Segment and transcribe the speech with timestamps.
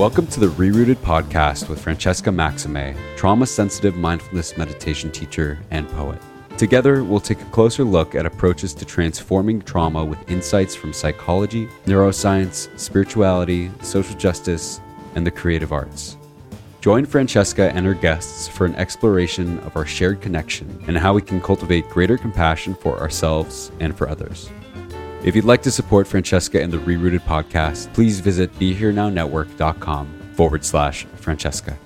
[0.00, 6.18] Welcome to the Rerooted podcast with Francesca Maximé, trauma sensitive mindfulness meditation teacher and poet.
[6.56, 11.66] Together, we'll take a closer look at approaches to transforming trauma with insights from psychology,
[11.84, 14.80] neuroscience, spirituality, social justice,
[15.16, 16.16] and the creative arts.
[16.80, 21.20] Join Francesca and her guests for an exploration of our shared connection and how we
[21.20, 24.48] can cultivate greater compassion for ourselves and for others.
[25.22, 31.04] If you'd like to support Francesca and the Rerooted podcast, please visit BeHereNowNetwork.com forward slash
[31.16, 31.78] Francesca.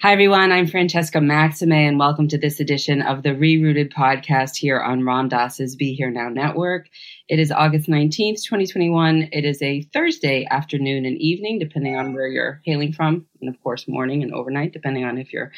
[0.00, 0.50] Hi, everyone.
[0.50, 5.28] I'm Francesca Maximé, and welcome to this edition of the Rerooted podcast here on Ram
[5.28, 6.88] Dass's Be Here Now Network.
[7.28, 9.28] It is August 19th, 2021.
[9.30, 13.62] It is a Thursday afternoon and evening, depending on where you're hailing from, and of
[13.62, 15.52] course, morning and overnight, depending on if you're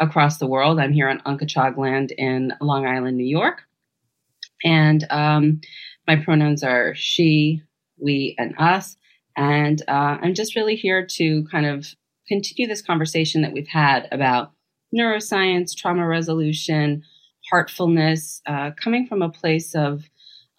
[0.00, 0.78] across the world.
[0.78, 3.62] I'm here on Unkechaug land in Long Island, New York.
[4.66, 5.60] And um,
[6.08, 7.62] my pronouns are she,
[7.98, 8.96] we, and us.
[9.36, 11.86] And uh, I'm just really here to kind of
[12.26, 14.50] continue this conversation that we've had about
[14.92, 17.04] neuroscience, trauma resolution,
[17.52, 20.02] heartfulness, uh, coming from a place of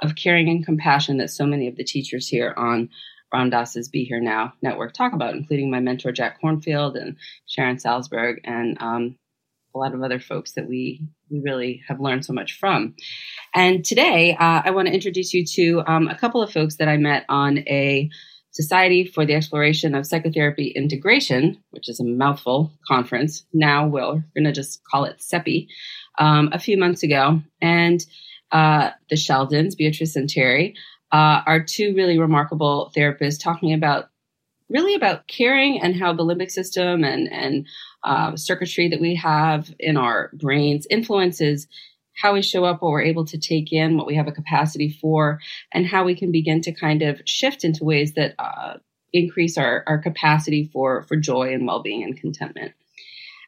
[0.03, 2.87] of caring and compassion that so many of the teachers here on
[3.33, 7.77] Ram Dass's Be Here Now network talk about, including my mentor Jack Kornfield and Sharon
[7.77, 9.17] Salzberg and um,
[9.73, 12.95] a lot of other folks that we we really have learned so much from.
[13.55, 16.87] And today, uh, I want to introduce you to um, a couple of folks that
[16.87, 18.09] I met on a
[18.51, 23.45] Society for the Exploration of Psychotherapy Integration, which is a mouthful conference.
[23.53, 25.67] Now we're going to just call it SEPI,
[26.17, 27.41] um, a few months ago.
[27.61, 28.03] And
[28.51, 30.73] uh, the Sheldons, Beatriz and Terry,
[31.11, 34.09] uh, are two really remarkable therapists talking about
[34.69, 37.65] really about caring and how the limbic system and and
[38.03, 41.67] uh, circuitry that we have in our brains influences
[42.17, 44.89] how we show up, what we're able to take in, what we have a capacity
[44.89, 45.39] for,
[45.71, 48.77] and how we can begin to kind of shift into ways that uh,
[49.13, 52.73] increase our, our capacity for, for joy and well being and contentment.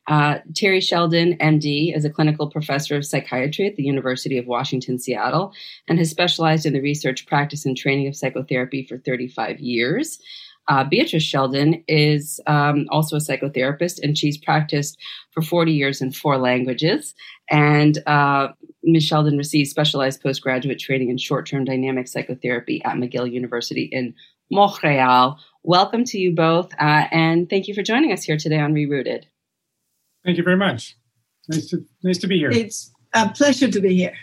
[0.07, 4.97] Uh, Terry Sheldon, MD, is a clinical professor of psychiatry at the University of Washington,
[4.97, 5.53] Seattle,
[5.87, 10.19] and has specialized in the research, practice, and training of psychotherapy for 35 years.
[10.69, 14.99] Uh, Beatriz Sheldon is um, also a psychotherapist, and she's practiced
[15.31, 17.15] for 40 years in four languages.
[17.49, 18.49] And uh,
[18.83, 19.03] Ms.
[19.03, 24.13] Sheldon received specialized postgraduate training in short term dynamic psychotherapy at McGill University in
[24.51, 25.39] Montreal.
[25.63, 29.23] Welcome to you both, uh, and thank you for joining us here today on Rerooted.
[30.23, 30.95] Thank you very much.
[31.47, 32.51] Nice to nice to be here.
[32.51, 34.15] It's a pleasure to be here.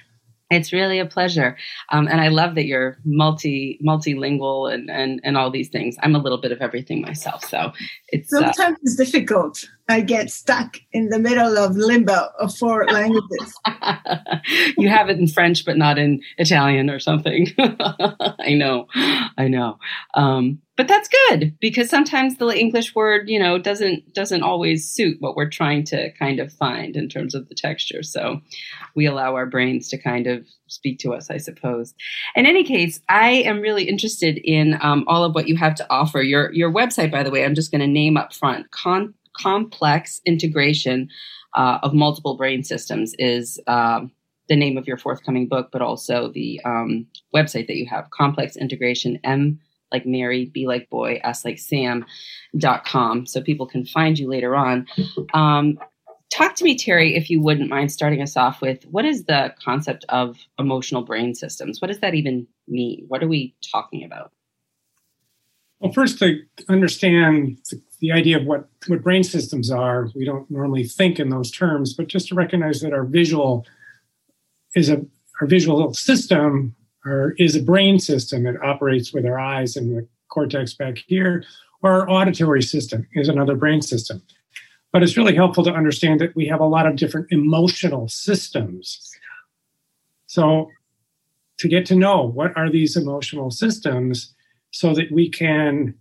[0.50, 1.56] It's really a pleasure,
[1.90, 5.96] um, and I love that you're multi multilingual and, and and all these things.
[6.02, 7.72] I'm a little bit of everything myself, so
[8.08, 9.68] it's sometimes uh, it's difficult.
[9.88, 13.54] I get stuck in the middle of limbo of four languages.
[14.76, 17.46] you have it in French, but not in Italian or something.
[17.58, 18.86] I know,
[19.38, 19.78] I know.
[20.14, 25.16] Um, but that's good because sometimes the English word, you know, doesn't doesn't always suit
[25.20, 28.02] what we're trying to kind of find in terms of the texture.
[28.02, 28.42] So
[28.94, 31.94] we allow our brains to kind of speak to us, I suppose.
[32.34, 35.86] In any case, I am really interested in um, all of what you have to
[35.88, 36.20] offer.
[36.20, 38.70] Your your website, by the way, I'm just going to name up front.
[38.70, 41.08] Con- complex integration
[41.54, 43.60] uh, of multiple brain systems is.
[43.66, 44.12] Um,
[44.48, 47.04] the name of your forthcoming book, but also the um,
[47.34, 49.58] website that you have, Complex Integration M
[49.90, 52.06] like Mary, B like boy, S like Sam
[52.56, 53.26] dot com.
[53.26, 54.86] So people can find you later on.
[55.34, 55.80] Um,
[56.32, 59.52] talk to me, Terry, if you wouldn't mind starting us off with what is the
[59.60, 61.80] concept of emotional brain systems?
[61.80, 63.04] What does that even mean?
[63.08, 64.30] What are we talking about?
[65.80, 67.58] Well, first, to understand
[68.00, 71.92] the, idea of what, what brain systems are, we don't normally think in those terms,
[71.92, 73.66] but just to recognize that our visual
[74.74, 75.04] is a
[75.40, 80.08] our visual system or is a brain system that operates with our eyes and the
[80.28, 81.44] cortex back here,
[81.82, 84.22] or our auditory system is another brain system.
[84.92, 89.10] But it's really helpful to understand that we have a lot of different emotional systems.
[90.26, 90.70] So,
[91.58, 94.34] to get to know what are these emotional systems
[94.76, 95.94] so that we can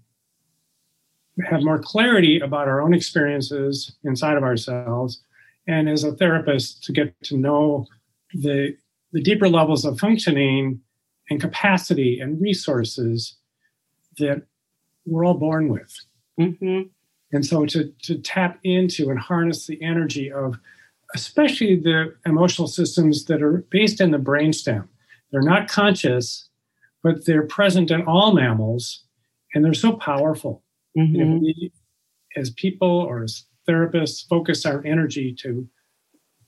[1.50, 5.22] have more clarity about our own experiences inside of ourselves
[5.68, 7.86] and as a therapist to get to know
[8.33, 8.75] the
[9.13, 10.81] the deeper levels of functioning
[11.30, 13.38] and capacity and resources
[14.18, 14.44] that
[15.06, 15.94] we're all born with.
[16.38, 16.81] Mm-hmm.
[17.31, 20.60] And so to, to tap into and harness the energy of
[21.13, 24.88] especially the emotional systems that are based in the brainstem.
[25.31, 26.50] They're not conscious,
[27.06, 29.04] but they're present in all mammals
[29.54, 30.63] and they're so powerful.
[30.98, 31.22] Mm-hmm.
[31.22, 31.72] If we,
[32.36, 35.69] as people or as therapists, focus our energy to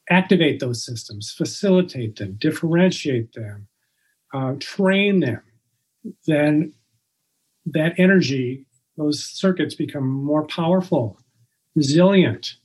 [0.09, 3.67] activate those systems, facilitate them, differentiate them,
[4.33, 5.43] uh, train them,
[6.25, 6.73] then
[7.67, 8.65] that energy
[8.97, 11.19] those circuits become more powerful,
[11.75, 12.55] resilient.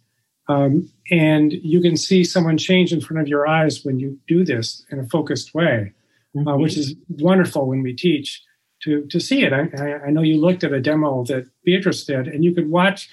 [0.48, 4.46] Um, and you can see someone change in front of your eyes when you do
[4.46, 5.92] this in a focused way,
[6.36, 6.48] mm-hmm.
[6.48, 8.42] uh, which is wonderful when we teach
[8.82, 9.52] to, to see it.
[9.52, 13.08] I, I know you looked at a demo that Beatriz did, and you could watch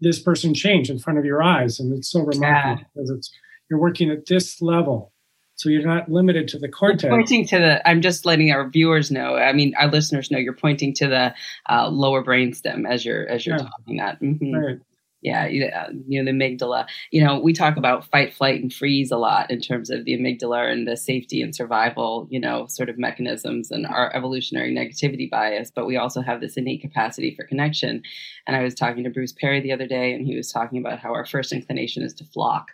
[0.00, 1.80] this person change in front of your eyes.
[1.80, 2.84] And it's so remarkable yeah.
[2.94, 3.30] because it's
[3.68, 5.12] you're working at this level
[5.60, 7.02] so you're not limited to the cortex.
[7.02, 7.86] You're pointing to the.
[7.86, 9.36] I'm just letting our viewers know.
[9.36, 10.38] I mean, our listeners know.
[10.38, 11.34] You're pointing to the
[11.68, 13.64] uh, lower brainstem as you're as you're yeah.
[13.64, 14.18] talking that.
[14.22, 14.54] Mm-hmm.
[14.54, 14.78] Right.
[15.22, 16.86] Yeah, uh, you know the amygdala.
[17.10, 20.12] You know, we talk about fight, flight, and freeze a lot in terms of the
[20.12, 22.26] amygdala and the safety and survival.
[22.30, 25.70] You know, sort of mechanisms and our evolutionary negativity bias.
[25.74, 28.02] But we also have this innate capacity for connection.
[28.46, 30.98] And I was talking to Bruce Perry the other day, and he was talking about
[30.98, 32.68] how our first inclination is to flock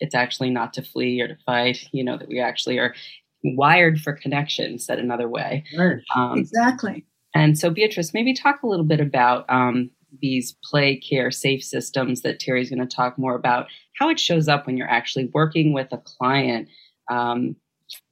[0.00, 2.94] it's actually not to flee or to fight, you know, that we actually are
[3.42, 5.64] wired for connection, said another way.
[5.76, 5.98] Right.
[6.16, 7.04] Um, exactly.
[7.34, 9.90] And so, Beatriz, maybe talk a little bit about um,
[10.20, 14.48] these play care safe systems that Terry's going to talk more about, how it shows
[14.48, 16.68] up when you're actually working with a client.
[17.10, 17.56] Um,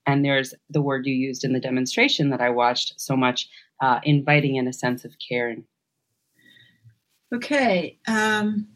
[0.07, 3.49] and there's the word you used in the demonstration that I watched so much,
[3.81, 5.65] uh, inviting in a sense of caring.
[7.35, 7.99] Okay.
[8.07, 8.69] Um,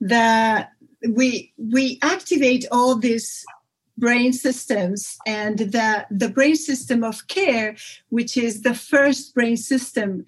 [0.00, 0.66] the
[1.08, 3.44] we we activate all these
[3.98, 7.76] brain systems and the the brain system of care
[8.08, 10.24] which is the first brain system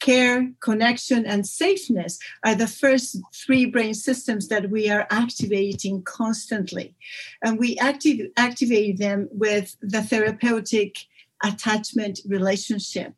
[0.00, 6.94] care connection and safeness are the first three brain systems that we are activating constantly
[7.42, 10.96] and we active, activate them with the therapeutic
[11.42, 13.14] attachment relationship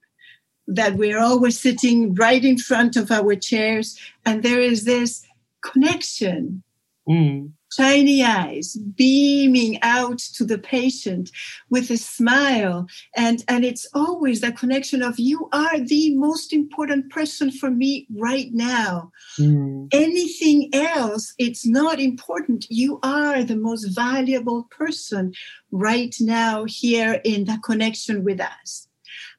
[0.67, 5.25] that we're always sitting right in front of our chairs and there is this
[5.61, 6.63] connection
[7.09, 7.53] Mm.
[7.77, 11.31] Shiny eyes beaming out to the patient
[11.71, 12.87] with a smile.
[13.17, 18.07] And, and it's always the connection of you are the most important person for me
[18.15, 19.11] right now.
[19.39, 19.89] Mm.
[19.93, 22.67] Anything else, it's not important.
[22.69, 25.33] You are the most valuable person
[25.71, 28.89] right now here in the connection with us.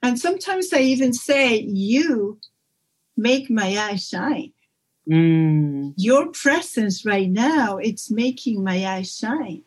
[0.01, 2.39] And sometimes I even say, You
[3.15, 4.52] make my eyes shine.
[5.09, 5.93] Mm.
[5.97, 9.63] Your presence right now, it's making my eyes shine.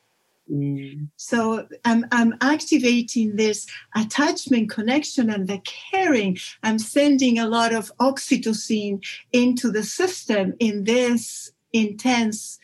[0.51, 1.09] Mm.
[1.17, 6.39] So I'm, I'm activating this attachment connection and the caring.
[6.63, 12.59] I'm sending a lot of oxytocin into the system in this intense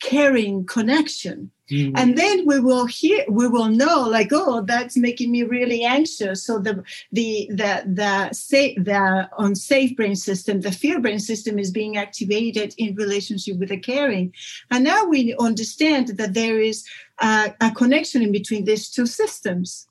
[0.00, 1.50] caring connection.
[1.70, 1.92] Mm.
[1.96, 6.44] And then we will hear, we will know, like, oh, that's making me really anxious.
[6.44, 11.70] So the the the the say the unsafe brain system, the fear brain system, is
[11.70, 14.32] being activated in relationship with the caring.
[14.70, 16.86] And now we understand that there is
[17.20, 19.86] a, a connection in between these two systems.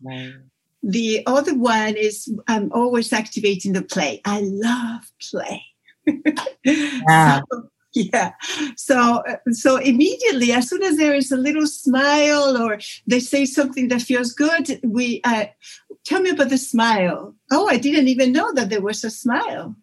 [0.82, 4.22] The other one is I'm always activating the play.
[4.26, 5.64] I love play.
[6.64, 7.42] Yeah.
[7.52, 7.70] so,
[8.14, 8.34] yeah.
[8.76, 12.78] So so immediately as soon as there is a little smile or
[13.08, 15.46] they say something that feels good we uh,
[16.06, 17.34] tell me about the smile.
[17.52, 19.76] Oh i didn't even know that there was a smile.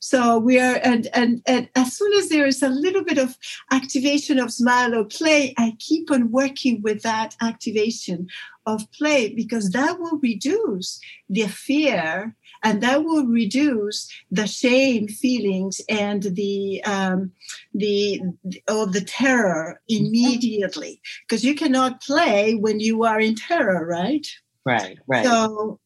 [0.00, 3.38] So we are and, and and as soon as there is a little bit of
[3.70, 8.28] activation of smile or play i keep on working with that activation
[8.66, 15.80] of play because that will reduce the fear and that will reduce the shame feelings
[15.88, 17.30] and the um,
[17.74, 18.20] the
[18.68, 21.00] of the terror immediately.
[21.22, 24.26] Because you cannot play when you are in terror right?
[24.64, 25.24] Right right.
[25.24, 25.78] So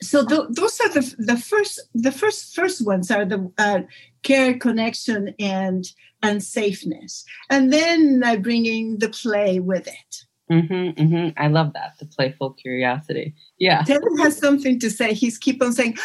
[0.00, 3.80] so th- those are the the first the first first ones are the uh,
[4.22, 5.84] care connection and
[6.22, 7.24] and safeness.
[7.50, 11.42] And then i bring in the play with it Mm-hmm, mm-hmm.
[11.42, 13.34] I love that the playful curiosity.
[13.58, 15.14] Yeah, David has something to say.
[15.14, 15.96] He's keep on saying,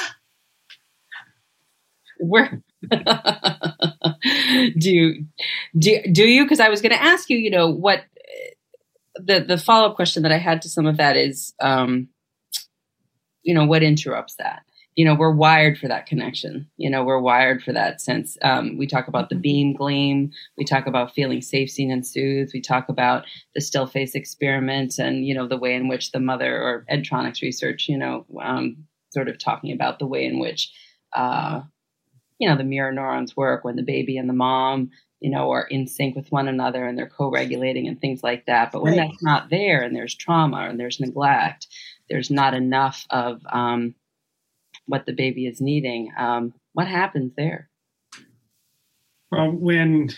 [2.19, 5.25] "Where do you
[5.77, 7.37] do do you?" Because I was going to ask you.
[7.37, 8.05] You know what
[9.15, 12.07] the the follow up question that I had to some of that is, um,
[13.43, 14.63] you know, what interrupts that?
[14.97, 16.67] You know we're wired for that connection.
[16.77, 18.35] You know we're wired for that sense.
[18.41, 20.31] Um, we talk about the beam gleam.
[20.57, 22.51] We talk about feeling safe seen and soothed.
[22.51, 26.19] We talk about the still face experiment and you know the way in which the
[26.19, 30.39] mother or Ed Tronick's research you know um, sort of talking about the way in
[30.39, 30.73] which
[31.13, 31.61] uh,
[32.39, 34.89] you know the mirror neurons work when the baby and the mom
[35.19, 38.71] you know are in sync with one another and they're co-regulating and things like that.
[38.71, 39.07] But when right.
[39.07, 41.67] that's not there and there's trauma and there's neglect
[42.09, 43.93] there's not enough of um,
[44.87, 46.11] what the baby is needing.
[46.17, 47.69] Um, what happens there?
[49.31, 50.09] Well, when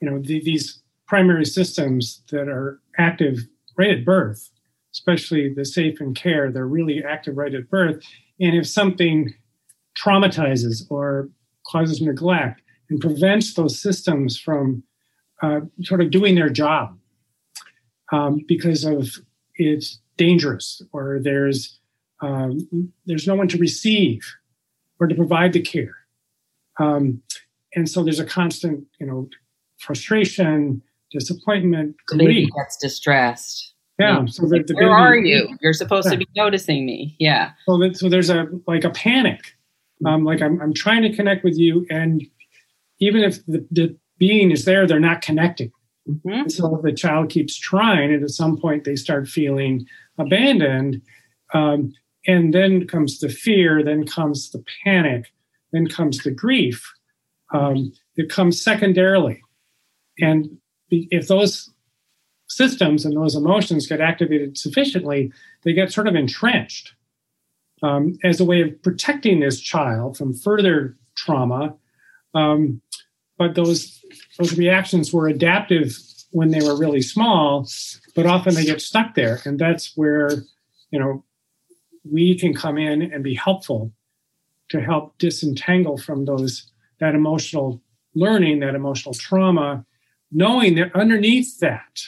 [0.00, 3.38] you know the, these primary systems that are active
[3.78, 4.50] right at birth,
[4.92, 8.02] especially the safe and care, they're really active right at birth.
[8.40, 9.32] And if something
[9.96, 11.28] traumatizes or
[11.66, 14.82] causes neglect and prevents those systems from
[15.42, 16.98] uh, sort of doing their job
[18.12, 19.10] um, because of
[19.56, 21.80] it's dangerous or there's
[22.24, 24.20] um, there's no one to receive
[25.00, 25.96] or to provide the care
[26.78, 27.22] um,
[27.74, 29.28] and so there's a constant you know
[29.78, 34.24] frustration disappointment the baby gets distressed yeah.
[34.26, 35.56] So the, the where baby, are you?
[35.60, 36.12] You're supposed yeah.
[36.12, 37.14] to be noticing me.
[37.18, 37.52] Yeah.
[37.66, 39.40] So, that, so there's a like a panic.
[40.04, 42.22] Um, like I'm, I'm trying to connect with you, and
[42.98, 45.70] even if the, the being is there, they're not connecting.
[46.08, 46.48] Mm-hmm.
[46.48, 49.86] So the child keeps trying, and at some point they start feeling
[50.18, 51.00] abandoned.
[51.52, 51.92] Um,
[52.26, 55.32] and then comes the fear, then comes the panic,
[55.72, 56.92] then comes the grief.
[57.52, 59.42] Um, it comes secondarily.
[60.18, 60.58] And
[60.90, 61.70] if those
[62.48, 66.94] systems and those emotions get activated sufficiently, they get sort of entrenched
[67.82, 71.74] um, as a way of protecting this child from further trauma.
[72.34, 72.80] Um,
[73.38, 74.00] but those
[74.38, 75.96] those reactions were adaptive
[76.30, 77.66] when they were really small,
[78.14, 80.30] but often they get stuck there, and that's where
[80.90, 81.24] you know
[82.10, 83.92] we can come in and be helpful
[84.68, 86.70] to help disentangle from those
[87.00, 87.82] that emotional
[88.14, 89.84] learning, that emotional trauma,
[90.30, 92.02] knowing that underneath that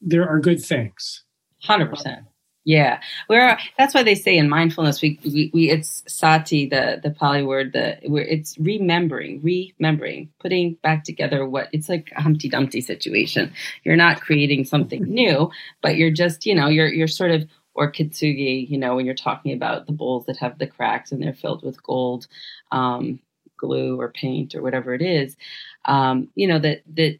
[0.00, 1.22] there are good things.
[1.62, 2.24] Hundred percent.
[2.64, 7.10] Yeah, where that's why they say in mindfulness, we, we, we it's sati, the the
[7.10, 12.48] Pali word, the where it's remembering, remembering, putting back together what it's like a Humpty
[12.48, 13.52] Dumpty situation.
[13.82, 17.90] You're not creating something new, but you're just you know you're you're sort of or
[17.90, 21.34] kintsugi, you know, when you're talking about the bowls that have the cracks and they're
[21.34, 22.26] filled with gold,
[22.70, 23.20] um,
[23.56, 25.36] glue or paint or whatever it is,
[25.84, 27.18] um, you know that that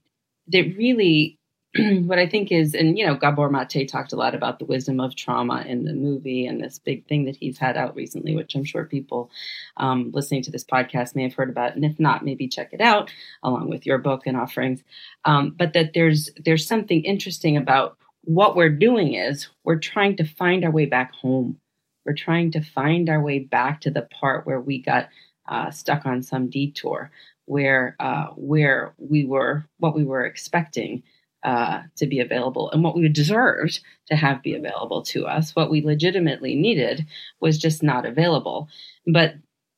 [0.49, 1.39] that really
[2.03, 5.01] what I think is, and you know, Gabor Maté talked a lot about the wisdom
[5.01, 8.55] of trauma in the movie and this big thing that he's had out recently, which
[8.55, 9.31] I'm sure people
[9.79, 12.83] um, listening to this podcast may have heard about, and if not, maybe check it
[12.83, 13.11] out
[13.43, 14.83] along with your book and offerings.
[15.25, 20.25] Um, but that there's there's something interesting about what we're doing is we're trying to
[20.25, 21.59] find our way back home.
[22.05, 25.09] We're trying to find our way back to the part where we got
[25.49, 27.11] uh, stuck on some detour,
[27.47, 31.03] where uh, where we were what we were expecting
[31.43, 35.55] uh, to be available and what we deserved to have be available to us.
[35.57, 37.07] What we legitimately needed
[37.41, 38.69] was just not available.
[39.07, 39.35] But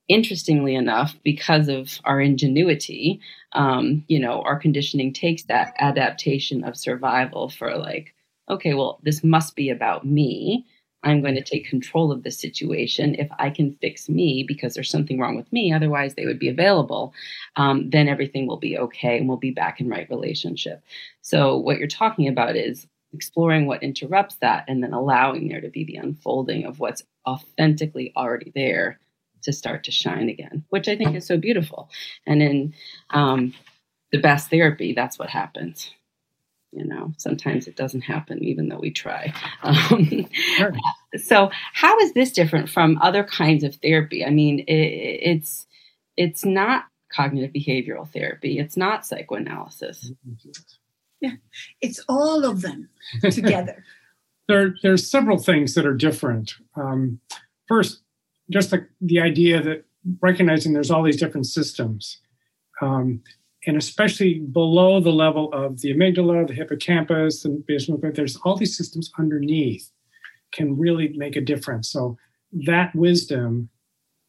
[0.09, 3.21] interestingly enough, because of our ingenuity,
[3.53, 8.14] um, you know, our conditioning takes that adaptation of survival for like,
[8.49, 10.67] okay, well, this must be about me.
[11.03, 13.15] I'm going to take control of the situation.
[13.17, 16.49] If I can fix me because there's something wrong with me, otherwise they would be
[16.49, 17.13] available,
[17.57, 20.83] um, then everything will be okay and we'll be back in right relationship.
[21.21, 25.69] So, what you're talking about is exploring what interrupts that and then allowing there to
[25.69, 28.99] be the unfolding of what's authentically already there
[29.43, 31.91] to start to shine again, which I think is so beautiful.
[32.27, 32.75] And in
[33.11, 33.55] um,
[34.11, 35.91] the best therapy, that's what happens
[36.75, 39.33] you know sometimes it doesn't happen even though we try.
[39.63, 40.75] Um, sure.
[41.17, 44.25] so how is this different from other kinds of therapy?
[44.25, 45.67] I mean it, it's
[46.17, 48.59] it's not cognitive behavioral therapy.
[48.59, 50.13] It's not psychoanalysis.
[51.21, 51.33] Yeah.
[51.81, 52.89] It's all of them
[53.31, 53.85] together.
[54.47, 56.53] There there's several things that are different.
[56.77, 57.19] Um,
[57.67, 58.03] first
[58.51, 59.85] just the, the idea that
[60.21, 62.21] recognizing there's all these different systems.
[62.83, 63.23] Um,
[63.67, 68.77] and especially below the level of the amygdala, the hippocampus, and basal there's all these
[68.77, 69.91] systems underneath
[70.53, 71.91] can really make a difference.
[71.91, 72.17] So
[72.53, 73.71] that wisdom,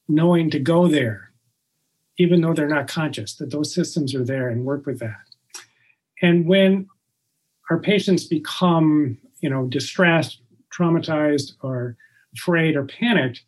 [0.07, 1.31] knowing to go there,
[2.17, 5.25] even though they're not conscious, that those systems are there and work with that.
[6.21, 6.87] And when
[7.69, 10.39] our patients become, you know, distressed,
[10.73, 11.97] traumatized, or
[12.35, 13.43] afraid or panicked,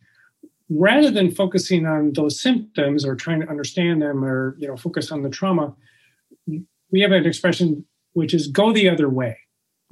[0.69, 5.11] rather than focusing on those symptoms or trying to understand them or you know focus
[5.11, 5.73] on the trauma
[6.91, 9.37] we have an expression which is go the other way.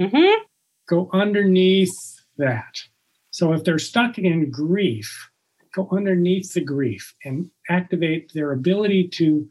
[0.02, 0.44] Mm-hmm.
[0.90, 1.96] go underneath
[2.38, 2.82] that.
[3.30, 5.30] So if they're stuck in grief
[5.74, 9.48] go underneath the grief and activate their ability to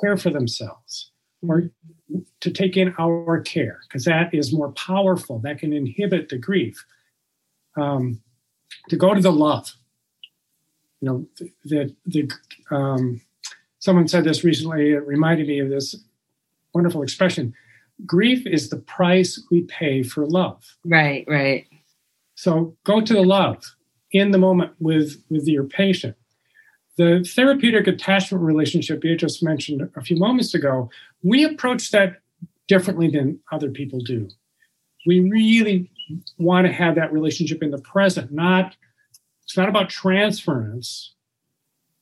[0.00, 1.10] care for themselves
[1.46, 1.70] or
[2.40, 5.40] to take in our care because that is more powerful.
[5.40, 6.84] That can inhibit the grief.
[7.76, 8.20] Um,
[8.88, 9.72] to go to the love
[11.00, 11.26] you know,
[11.64, 12.30] that the,
[12.70, 13.20] um,
[13.78, 14.92] someone said this recently.
[14.92, 15.96] It reminded me of this
[16.74, 17.54] wonderful expression.
[18.04, 20.76] Grief is the price we pay for love.
[20.84, 21.66] Right, right.
[22.34, 23.64] So go to the love
[24.12, 26.16] in the moment with with your patient.
[26.96, 30.90] The therapeutic attachment relationship Beatriz mentioned a few moments ago,
[31.22, 32.16] we approach that
[32.68, 34.28] differently than other people do.
[35.06, 35.90] We really
[36.38, 38.76] want to have that relationship in the present, not
[39.46, 41.14] it's not about transference.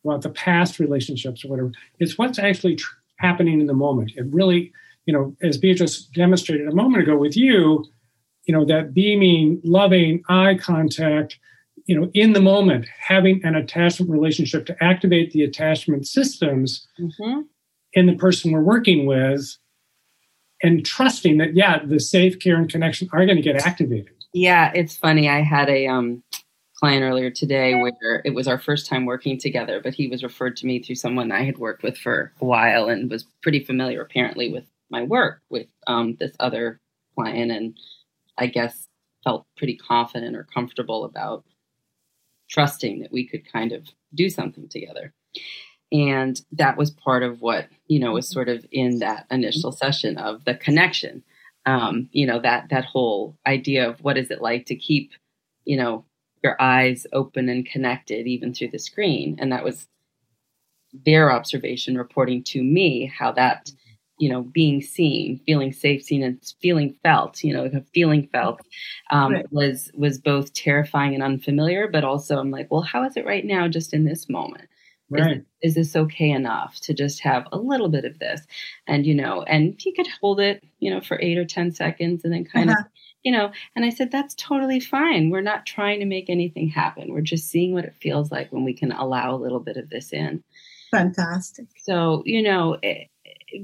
[0.05, 1.73] about the past relationships or whatever.
[1.99, 4.13] It's what's actually tr- happening in the moment.
[4.17, 4.73] It really,
[5.07, 7.85] you know, as Beatriz demonstrated a moment ago with you,
[8.45, 11.39] you know, that beaming, loving eye contact,
[11.87, 17.41] you know, in the moment, having an attachment relationship to activate the attachment systems mm-hmm.
[17.95, 19.57] in the person we're working with,
[20.63, 24.15] and trusting that, yeah, the safe care and connection are going to get activated.
[24.33, 25.29] Yeah, it's funny.
[25.29, 26.23] I had a um,
[26.85, 30.55] client earlier today where it was our first time working together, but he was referred
[30.55, 34.03] to me through someone I had worked with for a while and was pretty familiar,
[34.03, 36.79] apparently, with my work with um, this other
[37.15, 37.51] client.
[37.51, 37.79] And
[38.37, 38.87] I guess
[39.25, 41.47] felt pretty confident or comfortable about
[42.51, 45.15] trusting that we could kind of do something together.
[45.91, 50.19] And that was part of what, you know, was sort of in that initial session
[50.19, 51.23] of the connection.
[51.65, 55.13] Um, you know, that that whole idea of what is it like to keep,
[55.65, 56.05] you know,
[56.45, 59.37] your eyes open and connected even through the screen.
[59.41, 59.89] And that was
[61.05, 63.71] their observation reporting to me how that
[64.19, 68.61] you know being seen feeling safe seen and feeling felt you know feeling felt
[69.11, 69.53] um, right.
[69.53, 73.45] was was both terrifying and unfamiliar but also i'm like well how is it right
[73.45, 74.69] now just in this moment
[75.11, 75.39] right.
[75.63, 78.43] is, is this okay enough to just have a little bit of this
[78.87, 82.25] and you know and you could hold it you know for eight or ten seconds
[82.25, 82.83] and then kind uh-huh.
[82.83, 82.87] of
[83.25, 85.31] you know and i said that's totally fine.
[85.31, 87.13] We're not trying to make anything happen.
[87.13, 89.91] We're just seeing what it feels like when we can allow a little bit of
[89.91, 90.43] this in.
[90.91, 91.67] Fantastic.
[91.83, 93.09] So you know it,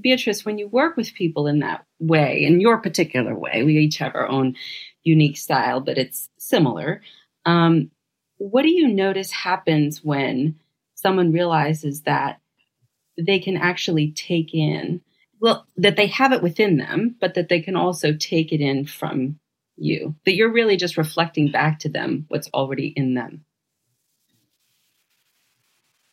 [0.00, 3.98] Beatriz, when you work with people in that way, in your particular way, we each
[3.98, 4.56] have our own
[5.02, 7.02] unique style, but it's similar.
[7.44, 7.90] Um,
[8.38, 10.58] what do you notice happens when
[10.94, 12.40] someone realizes that
[13.18, 15.00] they can actually take in,
[15.40, 18.86] well, that they have it within them, but that they can also take it in
[18.86, 19.38] from
[19.80, 23.44] you, that you're really just reflecting back to them what's already in them?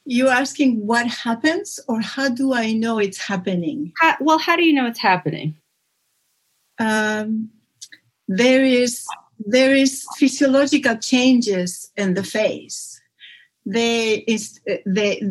[0.06, 3.92] You're asking what happens, or how do I know it's happening?
[4.00, 5.56] How, well, how do you know it's happening?
[6.80, 7.50] Um,
[8.28, 9.06] there is
[9.40, 13.02] there is physiological changes in the face.
[13.66, 15.22] They is they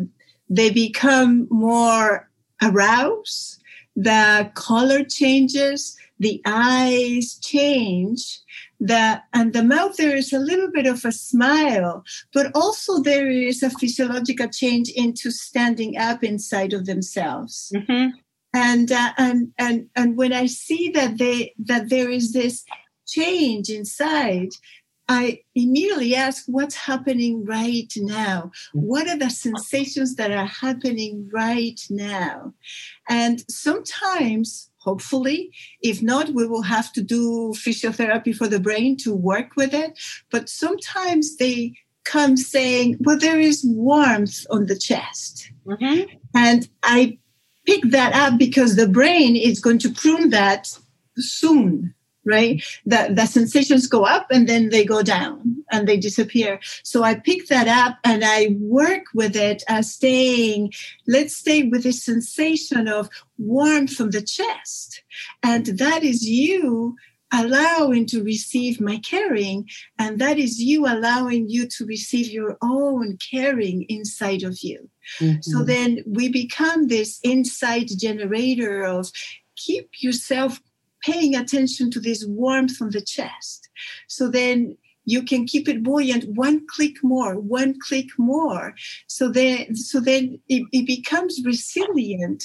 [0.49, 2.29] they become more
[2.61, 3.61] aroused.
[3.95, 5.97] The color changes.
[6.19, 8.39] The eyes change
[8.79, 12.03] the and the mouth there is a little bit of a smile
[12.33, 18.09] but also there is a physiological change into standing up inside of themselves mm-hmm.
[18.53, 22.63] and uh, and and and when i see that they that there is this
[23.07, 24.49] change inside
[25.09, 28.51] I immediately ask what's happening right now?
[28.73, 32.53] What are the sensations that are happening right now?
[33.07, 35.51] And sometimes hopefully.
[35.81, 39.99] If not, we will have to do physiotherapy for the brain to work with it.
[40.31, 41.73] But sometimes they
[42.05, 45.51] come saying, well, there is warmth on the chest.
[45.65, 46.15] Mm-hmm.
[46.33, 47.17] And I
[47.65, 50.61] pick that up because the brain is going to prune that
[51.17, 51.93] soon
[52.27, 52.63] right?
[52.85, 56.59] The, the sensations go up and then they go down and they disappear.
[56.83, 60.73] So I pick that up and I work with it as staying,
[61.07, 65.01] let's stay with this sensation of warmth from the chest.
[65.41, 66.97] And that is you
[67.33, 69.67] allowing to receive my caring
[69.99, 75.41] and that is you allowing you to receive your own caring inside of you mm-hmm.
[75.41, 79.11] so then we become this inside generator of
[79.57, 80.61] keep yourself
[81.07, 83.69] paying attention to this warmth on the chest.
[84.07, 88.75] So then you can keep it buoyant one click more, one click more.
[89.07, 92.43] So then, so then it, it becomes resilient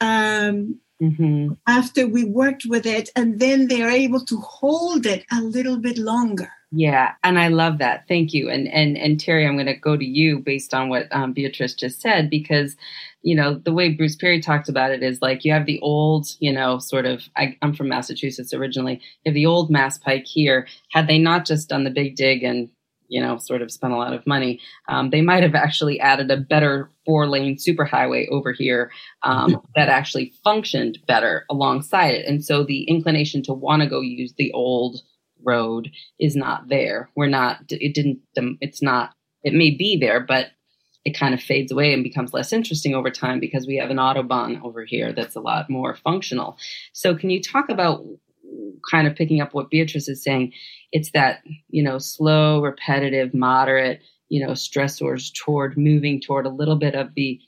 [0.00, 1.54] um, mm-hmm.
[1.66, 5.98] after we worked with it, and then they're able to hold it a little bit
[5.98, 6.52] longer.
[6.78, 8.06] Yeah, and I love that.
[8.06, 8.50] Thank you.
[8.50, 11.74] And and and Terry, I'm going to go to you based on what um, Beatriz
[11.74, 12.76] just said because
[13.22, 16.26] you know the way Bruce Perry talked about it is like you have the old,
[16.38, 17.22] you know, sort of.
[17.34, 19.00] I, am from Massachusetts originally.
[19.24, 20.66] You have the old Mass Pike here.
[20.92, 22.68] Had they not just done the big dig and
[23.08, 26.30] you know sort of spent a lot of money, um, they might have actually added
[26.30, 28.90] a better four lane superhighway over here
[29.22, 32.26] um, that actually functioned better alongside it.
[32.26, 35.00] And so the inclination to want to go use the old
[35.46, 37.08] road is not there.
[37.16, 38.18] We're not, it didn't,
[38.60, 40.48] it's not, it may be there, but
[41.06, 43.98] it kind of fades away and becomes less interesting over time because we have an
[43.98, 46.58] Autobahn over here that's a lot more functional.
[46.92, 48.04] So, can you talk about
[48.90, 50.52] kind of picking up what Beatriz is saying?
[50.90, 56.76] It's that, you know, slow, repetitive, moderate, you know, stressors toward moving toward a little
[56.76, 57.40] bit of the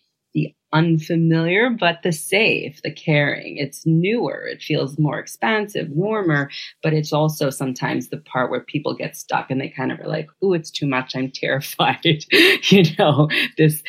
[0.73, 3.57] unfamiliar, but the safe, the caring.
[3.57, 4.47] It's newer.
[4.47, 6.51] It feels more expansive, warmer,
[6.83, 10.09] but it's also sometimes the part where people get stuck and they kind of are
[10.09, 11.17] like, "Ooh, it's too much.
[11.17, 12.25] I'm terrified."
[12.71, 13.83] you know, this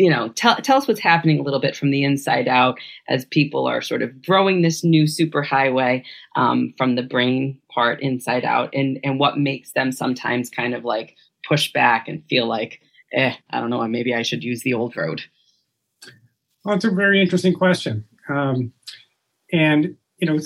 [0.00, 3.26] you know, tell, tell us what's happening a little bit from the inside out as
[3.26, 6.02] people are sort of growing this new superhighway
[6.36, 10.86] um, from the brain part inside out and, and what makes them sometimes kind of
[10.86, 12.80] like push back and feel like,
[13.12, 15.20] eh, I don't know, maybe I should use the old road.
[16.64, 18.04] Well, it's a very interesting question.
[18.28, 18.72] Um,
[19.52, 20.38] and, you know,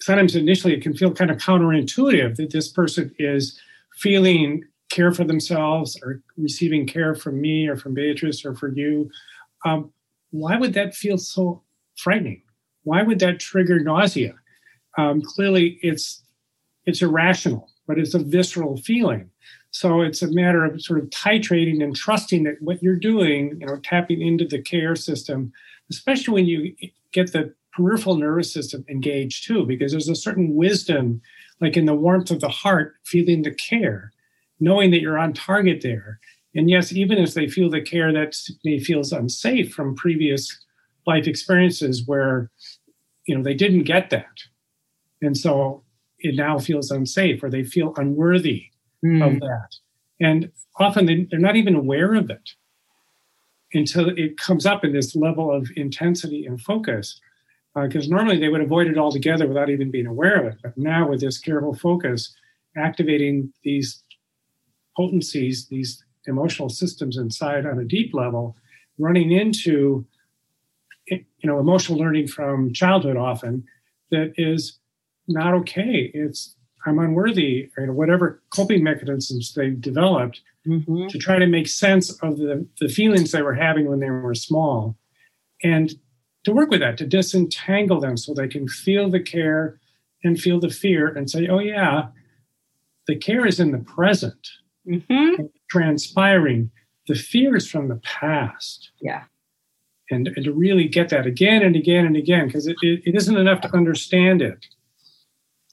[0.00, 3.58] sometimes initially it can feel kind of counterintuitive that this person is
[3.98, 9.10] feeling care for themselves or receiving care from me or from Beatriz or for you,
[9.64, 9.90] um,
[10.30, 11.62] why would that feel so
[11.96, 12.42] frightening?
[12.84, 14.34] Why would that trigger nausea?
[14.96, 16.22] Um, clearly, it's
[16.84, 19.30] it's irrational, but it's a visceral feeling.
[19.76, 23.66] So it's a matter of sort of titrating and trusting that what you're doing, you
[23.66, 25.52] know, tapping into the care system,
[25.90, 26.74] especially when you
[27.12, 31.20] get the peripheral nervous system engaged too, because there's a certain wisdom,
[31.60, 34.12] like in the warmth of the heart, feeling the care
[34.60, 36.18] knowing that you're on target there.
[36.54, 38.34] And yes, even if they feel the care that
[38.64, 40.58] may feels unsafe from previous
[41.06, 42.50] life experiences where
[43.26, 44.44] you know they didn't get that.
[45.20, 45.82] And so
[46.18, 48.70] it now feels unsafe or they feel unworthy
[49.04, 49.26] mm.
[49.26, 49.68] of that.
[50.20, 52.50] And often they, they're not even aware of it
[53.72, 57.20] until it comes up in this level of intensity and focus.
[57.74, 60.58] Because uh, normally they would avoid it altogether without even being aware of it.
[60.62, 62.34] But now, with this careful focus,
[62.74, 64.02] activating these
[64.96, 68.56] potencies, these emotional systems inside on a deep level,
[68.98, 70.06] running into
[71.08, 73.64] you know emotional learning from childhood often
[74.10, 74.78] that is
[75.28, 76.10] not okay.
[76.14, 76.55] It's
[76.86, 81.08] I'm unworthy, or whatever coping mechanisms they developed mm-hmm.
[81.08, 84.34] to try to make sense of the, the feelings they were having when they were
[84.34, 84.96] small.
[85.62, 85.92] And
[86.44, 89.80] to work with that, to disentangle them so they can feel the care
[90.22, 92.08] and feel the fear and say, oh, yeah,
[93.06, 94.48] the care is in the present
[94.88, 95.44] mm-hmm.
[95.70, 96.70] transpiring.
[97.08, 98.90] The fear is from the past.
[99.00, 99.24] Yeah.
[100.10, 103.14] And, and to really get that again and again and again, because it, it, it
[103.16, 104.66] isn't enough to understand it.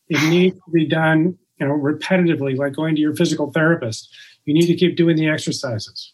[0.10, 4.14] It needs to be done, you know, repetitively, like going to your physical therapist.
[4.46, 6.12] You need to keep doing the exercises.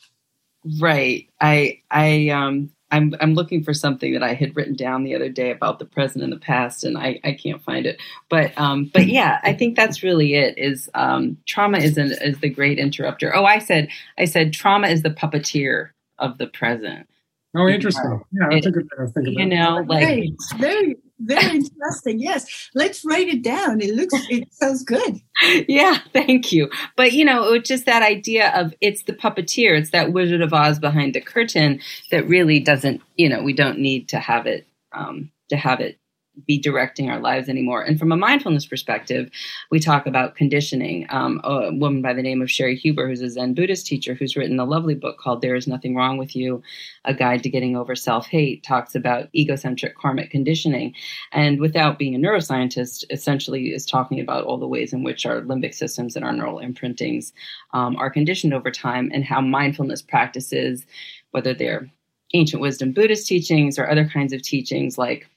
[0.79, 1.29] Right.
[1.41, 5.29] I I um I'm I'm looking for something that I had written down the other
[5.29, 8.01] day about the present and the past, and I, I can't find it.
[8.29, 10.57] But um, but yeah, I think that's really it.
[10.57, 13.35] Is um, trauma is an, is the great interrupter.
[13.35, 17.07] Oh, I said I said trauma is the puppeteer of the present.
[17.55, 18.21] Oh, interesting.
[18.31, 19.39] Yeah, that's it, a good thing to think about.
[19.39, 22.19] You know, like very, very, very interesting.
[22.19, 23.81] Yes, let's write it down.
[23.81, 25.21] It looks, it sounds good.
[25.67, 26.69] Yeah, thank you.
[26.95, 29.77] But you know, it's just that idea of it's the puppeteer.
[29.77, 33.01] It's that Wizard of Oz behind the curtain that really doesn't.
[33.15, 35.98] You know, we don't need to have it um, to have it
[36.45, 37.83] be directing our lives anymore.
[37.83, 39.29] And from a mindfulness perspective,
[39.71, 41.05] we talk about conditioning.
[41.09, 44.35] Um, a woman by the name of Cheri Huber, who's a Zen Buddhist teacher, who's
[44.35, 46.61] written a lovely book called There Is Nothing Wrong with You,
[47.05, 50.93] A Guide to Getting Over Self Hate, talks about egocentric karmic conditioning.
[51.31, 55.41] And without being a neuroscientist, essentially is talking about all the ways in which our
[55.41, 57.33] limbic systems and our neural imprintings
[57.73, 60.85] um, are conditioned over time and how mindfulness practices,
[61.31, 61.89] whether they're
[62.33, 65.27] ancient wisdom Buddhist teachings or other kinds of teachings like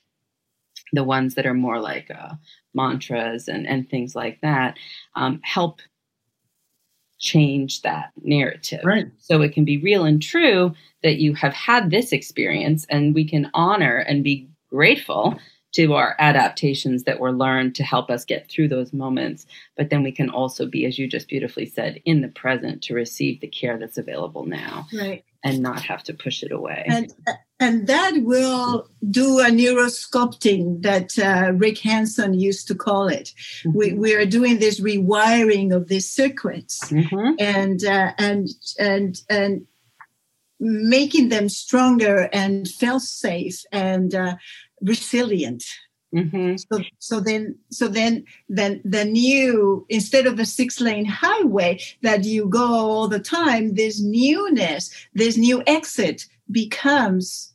[0.92, 2.34] the ones that are more like uh,
[2.74, 4.78] mantras and, and things like that
[5.14, 5.80] um, help
[7.18, 8.80] change that narrative.
[8.84, 9.06] Right.
[9.18, 13.24] So it can be real and true that you have had this experience, and we
[13.24, 15.38] can honor and be grateful
[15.72, 19.46] to our adaptations that were learned to help us get through those moments.
[19.76, 22.94] But then we can also be, as you just beautifully said, in the present to
[22.94, 24.86] receive the care that's available now.
[24.92, 25.24] Right.
[25.44, 26.84] And not have to push it away.
[26.86, 27.12] And
[27.58, 33.32] and that will do a neurosculpting that uh, Rick Hanson used to call it.
[33.64, 33.78] Mm-hmm.
[33.78, 37.34] We, we are doing this rewiring of these circuits mm-hmm.
[37.38, 39.66] and uh, and and and
[40.58, 44.36] making them stronger and feel safe and uh,
[44.80, 45.64] resilient.
[46.14, 46.56] Mm-hmm.
[46.56, 52.46] So, so then, so then, then the new instead of a six-lane highway that you
[52.48, 57.52] go all the time, this newness, this new exit becomes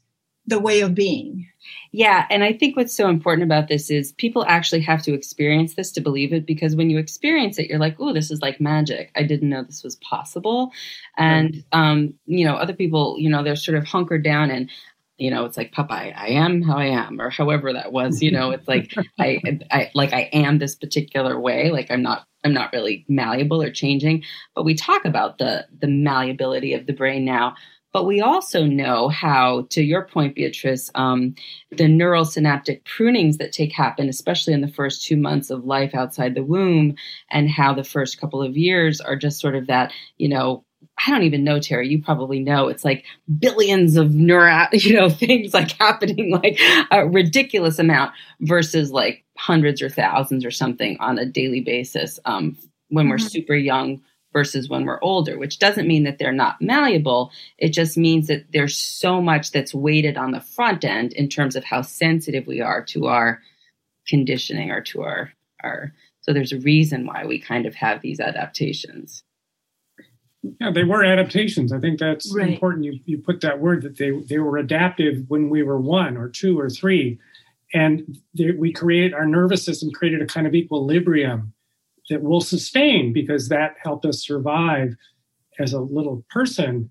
[0.48, 1.48] the way of being.
[1.92, 5.76] Yeah, and I think what's so important about this is people actually have to experience
[5.76, 8.62] this to believe it because when you experience it, you're like, "Oh, this is like
[8.62, 9.12] magic.
[9.16, 10.72] I didn't know this was possible."
[11.18, 14.70] And um, you know, other people, you know, they're sort of hunkered down and
[15.18, 18.22] you know, it's like Popeye, I am how I am, or however that was.
[18.22, 21.72] You know, it's like I, I like I am this particular way.
[21.72, 24.24] Like I'm not, I'm not really malleable or changing.
[24.56, 27.56] But we talk about the the malleability of the brain now
[27.98, 31.34] but we also know how, to your point, Beatriz, um,
[31.72, 35.96] the neural synaptic prunings that take happen, especially in the first two months of life
[35.96, 36.96] outside the womb,
[37.32, 40.64] and how the first couple of years are just sort of that, you know,
[41.06, 41.88] I don't even know, Terry.
[41.88, 42.68] You probably know.
[42.68, 43.06] It's like
[43.40, 46.60] billions of neuro, you know, things like happening, like
[46.92, 52.58] a ridiculous amount versus like hundreds or thousands or something on a daily basis um,
[52.90, 53.12] when mm-hmm.
[53.12, 54.02] we're super young
[54.34, 57.32] versus when we're older, which doesn't mean that they're not malleable.
[57.58, 61.56] It just means that there's so much that's weighted on the front end in terms
[61.56, 63.42] of how sensitive we are to our
[64.08, 65.34] conditioning or to our,
[65.64, 69.24] our so there's a reason why we kind of have these adaptations.
[70.60, 71.72] Yeah, they were adaptations.
[71.72, 72.54] I think that's right.
[72.54, 72.86] important.
[72.86, 76.30] You you put that word that they they were adaptive when we were one or
[76.30, 77.20] two or three,
[77.74, 81.54] and they, we created our nervous system created a kind of equilibrium
[82.10, 84.96] that will sustain because that helped us survive
[85.60, 86.90] as a little person.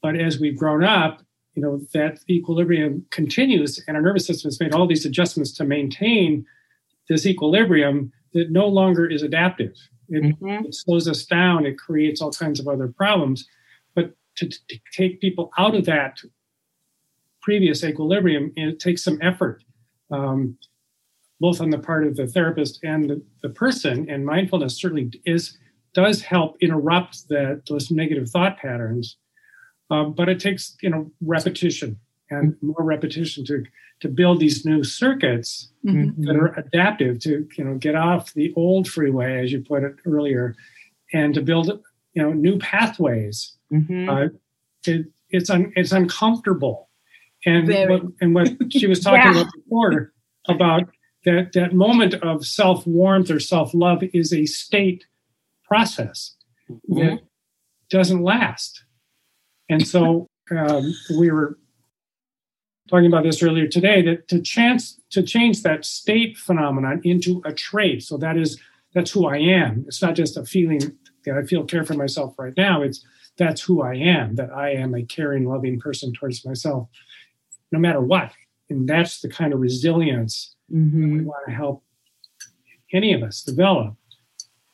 [0.00, 1.22] But as we've grown up,
[1.54, 5.64] you know that equilibrium continues, and our nervous system has made all these adjustments to
[5.64, 6.44] maintain
[7.08, 9.74] this equilibrium that no longer is adaptive.
[10.08, 10.66] It, mm-hmm.
[10.66, 11.66] it, slows us down.
[11.66, 13.46] It creates all kinds of other problems.
[13.94, 16.18] But to, to take people out of that
[17.40, 19.64] previous equilibrium, it takes some effort,
[20.10, 20.58] um,
[21.40, 24.08] both on the part of the therapist and the, the person.
[24.08, 25.58] And mindfulness certainly is
[25.94, 29.16] does help interrupt that those negative thought patterns.
[29.90, 31.98] Um, but it takes you know repetition
[32.32, 33.64] and more repetition to
[34.00, 36.24] to build these new circuits mm-hmm.
[36.24, 39.94] that are adaptive to you know get off the old freeway as you put it
[40.06, 40.56] earlier
[41.12, 41.66] and to build
[42.14, 44.08] you know new pathways mm-hmm.
[44.08, 44.26] uh,
[44.86, 46.88] it, it's un, it's uncomfortable
[47.44, 49.40] and what, and what she was talking yeah.
[49.40, 50.12] about before
[50.48, 50.88] about
[51.24, 55.06] that that moment of self warmth or self love is a state
[55.64, 56.34] process
[56.70, 56.98] mm-hmm.
[56.98, 57.20] that
[57.90, 58.84] doesn't last
[59.68, 61.56] and so um, we were
[62.92, 67.52] talking about this earlier today that to chance to change that state phenomenon into a
[67.52, 68.02] trait.
[68.02, 68.60] So that is
[68.92, 69.84] that's who i am.
[69.86, 70.80] It's not just a feeling
[71.24, 72.82] that i feel care for myself right now.
[72.82, 73.02] It's
[73.38, 76.88] that's who i am that i am a caring loving person towards myself
[77.70, 78.32] no matter what.
[78.68, 81.00] And that's the kind of resilience mm-hmm.
[81.00, 81.82] that we want to help
[82.92, 83.94] any of us develop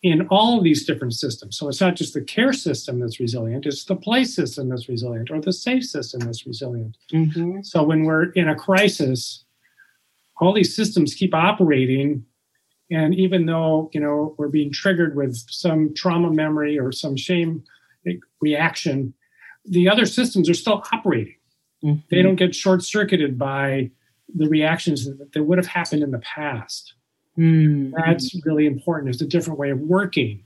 [0.02, 1.58] in all of these different systems.
[1.58, 5.30] So it's not just the care system that's resilient, it's the play system that's resilient
[5.30, 6.96] or the safe system that's resilient.
[7.12, 7.62] Mm-hmm.
[7.62, 9.44] So when we're in a crisis,
[10.40, 12.24] all these systems keep operating.
[12.90, 17.64] And even though, you know, we're being triggered with some trauma memory or some shame
[18.40, 19.14] reaction,
[19.64, 21.36] the other systems are still operating.
[21.84, 22.00] Mm-hmm.
[22.10, 23.90] They don't get short circuited by
[24.34, 26.94] the reactions that, that would have happened in the past.
[27.38, 27.92] Mm.
[28.04, 29.14] That's really important.
[29.14, 30.44] It's a different way of working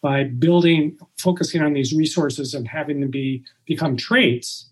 [0.00, 4.71] by building, focusing on these resources and having them be become traits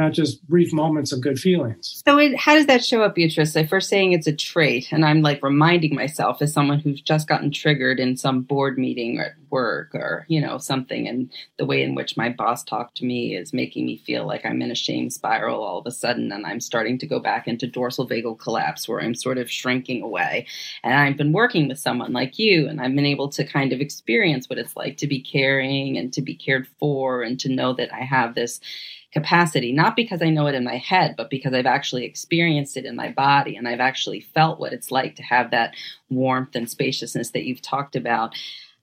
[0.00, 2.02] not just brief moments of good feelings.
[2.06, 3.54] So, it, how does that show up, Beatriz?
[3.54, 7.28] I first saying it's a trait, and I'm like reminding myself as someone who's just
[7.28, 11.66] gotten triggered in some board meeting or at work or you know something, and the
[11.66, 14.70] way in which my boss talked to me is making me feel like I'm in
[14.70, 18.08] a shame spiral all of a sudden, and I'm starting to go back into dorsal
[18.08, 20.46] vagal collapse where I'm sort of shrinking away.
[20.82, 23.80] And I've been working with someone like you, and I've been able to kind of
[23.80, 27.74] experience what it's like to be caring and to be cared for, and to know
[27.74, 28.60] that I have this
[29.12, 32.84] capacity, not because I know it in my head, but because I've actually experienced it
[32.84, 35.74] in my body and I've actually felt what it's like to have that
[36.10, 38.34] warmth and spaciousness that you've talked about.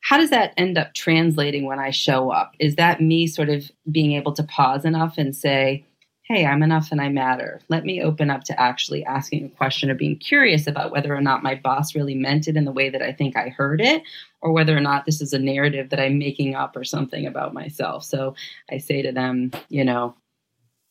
[0.02, 2.56] How does that end up translating when I show up?
[2.60, 5.86] Is that me sort of being able to pause enough and say,
[6.28, 7.62] hey, I'm enough and I matter.
[7.70, 11.22] Let me open up to actually asking a question or being curious about whether or
[11.22, 14.04] not my boss really meant it in the way that I think I heard it,
[14.42, 17.54] or whether or not this is a narrative that I'm making up or something about
[17.54, 18.04] myself.
[18.04, 18.36] So
[18.70, 20.16] I say to them, you know,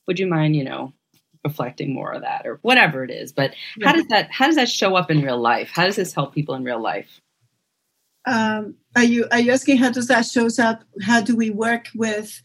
[0.06, 0.92] would you mind, you know,
[1.44, 3.32] reflecting more of that or whatever it is.
[3.32, 5.70] But how does that how does that show up in real life?
[5.72, 7.20] How does this help people in real life?
[8.26, 10.82] Um, are you are you asking how does that shows up?
[11.02, 12.42] How do we work with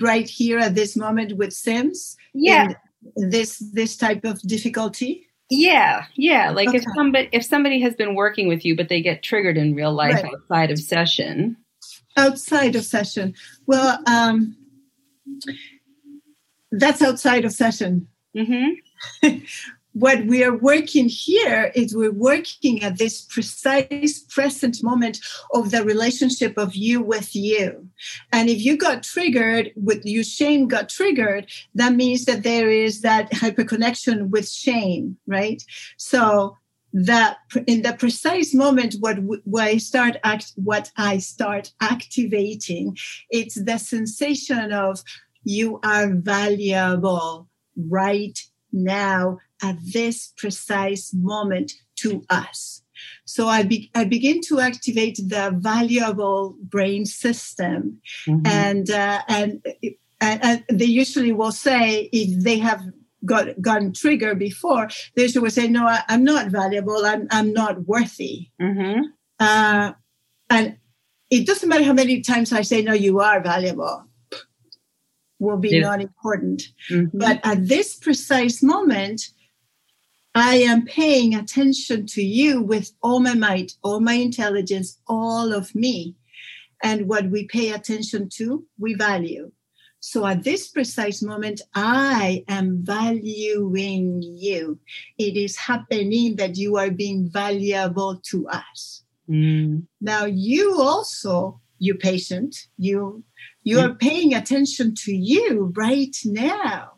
[0.00, 2.16] right here at this moment with CIMBS?
[2.34, 2.74] Yeah.
[3.16, 5.26] This this type of difficulty.
[5.50, 6.50] Yeah, yeah.
[6.50, 6.78] Like okay.
[6.78, 9.92] if somebody if somebody has been working with you, but they get triggered in real
[9.92, 10.32] life right.
[10.34, 11.56] outside of session.
[12.16, 13.34] Outside of session.
[13.66, 14.56] Well, um,
[16.70, 18.08] that's outside of session.
[18.36, 19.38] Mm-hmm.
[19.92, 25.18] what we are working here is we're working at this precise present moment
[25.52, 27.88] of the relationship of you with you.
[28.32, 33.02] And if you got triggered with your shame got triggered, that means that there is
[33.02, 35.62] that hyperconnection with shame, right?
[35.96, 36.56] So
[36.94, 42.98] that in the precise moment what, what I start act what I start activating,
[43.30, 45.02] it's the sensation of
[45.44, 48.38] you are valuable right
[48.72, 52.82] now at this precise moment to us.
[53.24, 58.46] So I, be, I begin to activate the valuable brain system, mm-hmm.
[58.46, 59.62] and, uh, and
[60.20, 62.80] and, and, they usually will say if they have
[63.24, 67.04] got gotten triggered before, they usually will say, "No, I, am not valuable.
[67.04, 69.02] I'm I'm not worthy." Mm-hmm.
[69.40, 69.92] Uh,
[70.48, 70.76] and
[71.30, 74.04] it doesn't matter how many times I say, "No, you are valuable."
[75.40, 75.80] Will be yeah.
[75.80, 76.62] not important.
[76.88, 77.18] Mm-hmm.
[77.18, 79.22] But at this precise moment,
[80.34, 85.74] I am paying attention to you with all my might, all my intelligence, all of
[85.74, 86.16] me.
[86.82, 89.52] And what we pay attention to, we value.
[90.00, 94.80] So at this precise moment, I am valuing you.
[95.16, 99.04] It is happening that you are being valuable to us.
[99.28, 99.84] Mm.
[100.00, 103.22] Now you also, you patient, you
[103.62, 103.84] you mm.
[103.84, 106.94] are paying attention to you right now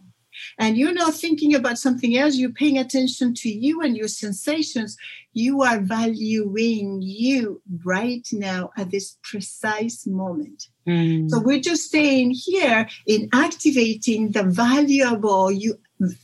[0.58, 4.96] and you're not thinking about something else, you're paying attention to you and your sensations.
[5.32, 10.68] You are valuing you right now at this precise moment.
[10.86, 11.28] Mm.
[11.30, 15.78] So we're just staying here in activating the valuable you,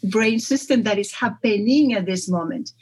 [0.05, 2.73] brain system that is happening at this moment.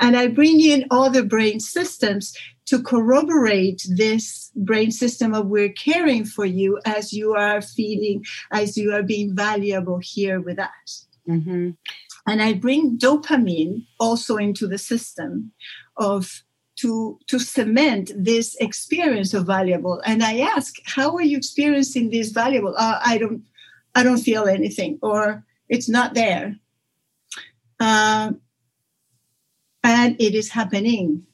[0.00, 2.34] And I bring in other brain systems
[2.66, 8.76] to corroborate this brain system of we're caring for you as you are feeling, as
[8.76, 11.06] you are being valuable here with us.
[11.28, 11.70] Mm-hmm.
[12.26, 15.52] And I bring dopamine also into the system
[15.96, 16.42] of
[16.76, 20.02] to to cement this experience of valuable.
[20.04, 22.74] And I ask, how are you experiencing this valuable?
[22.76, 23.42] Uh, I don't,
[23.94, 26.56] I don't feel anything, or it's not there.
[27.80, 28.32] Uh,
[29.82, 31.25] and it is happening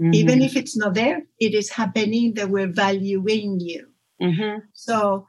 [0.00, 0.14] Mm-hmm.
[0.14, 3.88] Even if it's not there, it is happening that we're valuing you.
[4.22, 4.60] Mm-hmm.
[4.72, 5.26] So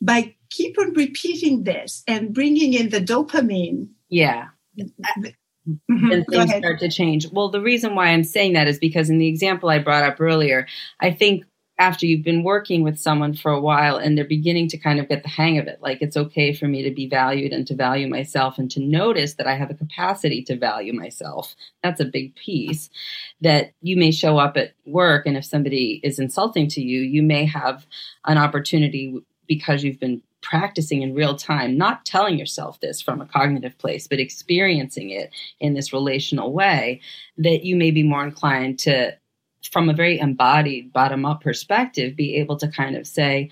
[0.00, 3.88] by keep on repeating this and bringing in the dopamine.
[4.08, 4.48] Yeah.
[4.78, 6.12] Mm-hmm.
[6.12, 7.30] And things start to change.
[7.32, 10.20] Well, the reason why I'm saying that is because in the example I brought up
[10.20, 10.66] earlier,
[11.00, 11.44] I think
[11.78, 15.08] after you've been working with someone for a while and they're beginning to kind of
[15.08, 17.74] get the hang of it like it's okay for me to be valued and to
[17.74, 21.54] value myself and to notice that i have a capacity to value myself.
[21.82, 22.90] That's a big piece
[23.40, 27.22] that you may show up at work and if somebody is insulting to you you
[27.22, 27.86] may have
[28.24, 33.26] an opportunity because you've been practicing in real time, not telling yourself this from a
[33.26, 37.00] cognitive place, but experiencing it in this relational way,
[37.36, 39.12] that you may be more inclined to
[39.72, 43.50] from a very embodied bottom up perspective, be able to kind of say,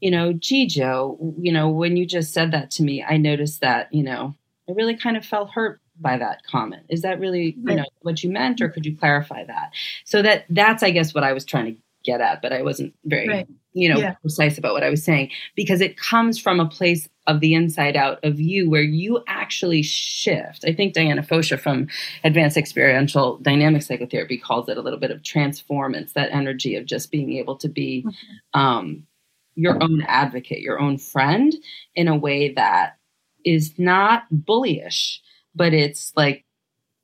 [0.00, 3.60] you know, gee, Joe, you know, when you just said that to me, I noticed
[3.60, 4.34] that, you know,
[4.68, 6.84] I really kind of felt hurt by that comment.
[6.88, 9.72] Is that really, you know, what you meant, or could you clarify that?
[10.04, 12.94] So that that's, I guess, what I was trying to get at, but I wasn't
[13.04, 13.48] very, right.
[13.72, 14.14] you know, yeah.
[14.14, 17.96] precise about what I was saying because it comes from a place of the inside
[17.96, 20.64] out of you where you actually shift.
[20.66, 21.88] I think Diana Fosha from
[22.24, 27.10] Advanced Experiential Dynamic Psychotherapy calls it a little bit of transformance, that energy of just
[27.10, 28.60] being able to be mm-hmm.
[28.60, 29.06] um,
[29.54, 31.54] your own advocate, your own friend
[31.94, 32.96] in a way that
[33.44, 35.18] is not bullyish,
[35.54, 36.44] but it's like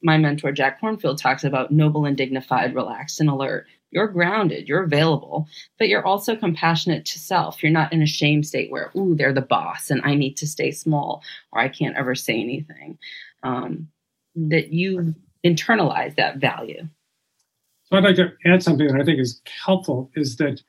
[0.03, 4.83] my mentor Jack Kornfield talks about noble and dignified, relaxed and alert you're grounded, you're
[4.83, 5.47] available,
[5.79, 7.63] but you're also compassionate to self.
[7.63, 10.49] You're not in a shame state where, ooh, they're the boss and I need to
[10.49, 12.99] stay small or I can't ever say anything.
[13.45, 13.89] Um,
[14.35, 15.15] that you
[15.47, 16.89] internalize that value.
[17.85, 20.61] So I'd like to add something that I think is helpful is that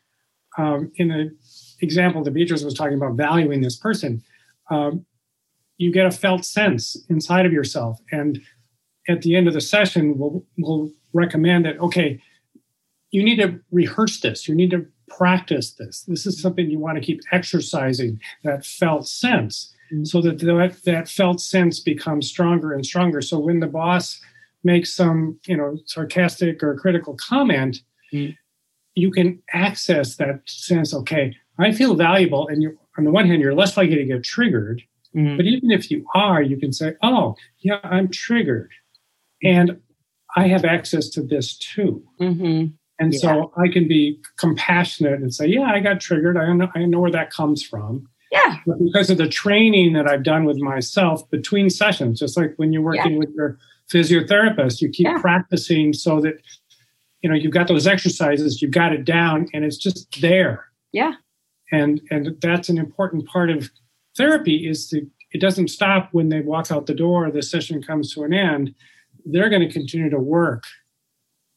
[0.58, 1.36] um, in the
[1.82, 4.22] example that Beatriz was talking about valuing this person,
[4.70, 5.04] um,
[5.78, 8.00] you get a felt sense inside of yourself.
[8.12, 8.40] And
[9.10, 12.22] at the end of the session, we'll, we'll recommend that, okay,
[13.16, 14.46] you need to rehearse this.
[14.46, 16.04] You need to practice this.
[16.06, 20.04] This is something you want to keep exercising that felt sense mm-hmm.
[20.04, 23.22] so that, that that felt sense becomes stronger and stronger.
[23.22, 24.20] So when the boss
[24.66, 27.78] makes some, you know, sarcastic or critical comment,
[28.14, 28.34] mm-hmm.
[28.96, 32.50] you can access that sense, okay, I feel valuable.
[32.50, 34.82] And you on the one hand, you're less likely to get triggered.
[35.16, 35.38] Mm-hmm.
[35.38, 38.72] But even if you are, you can say, oh, yeah, I'm triggered.
[39.42, 39.80] And
[40.36, 42.04] I have access to this too.
[42.20, 42.76] Mm-hmm.
[43.00, 43.20] And yeah.
[43.20, 46.38] so I can be compassionate and say, yeah, I got triggered.
[46.38, 48.08] I know, I know where that comes from.
[48.32, 48.58] Yeah.
[48.66, 52.74] But because of the training that I've done with myself between sessions, just like when
[52.74, 53.20] you're working yeah.
[53.20, 53.58] with your
[53.92, 55.18] physiotherapist, you keep yeah.
[55.20, 56.42] practicing so that,
[57.22, 60.66] you know, you've got those exercises, you've got it down and it's just there.
[60.92, 61.14] Yeah.
[61.72, 63.70] And, and that's an important part of
[64.18, 68.14] therapy is to, it doesn't stop when they walk out the door, the session comes
[68.14, 68.74] to an end.
[69.26, 70.64] They're going to continue to work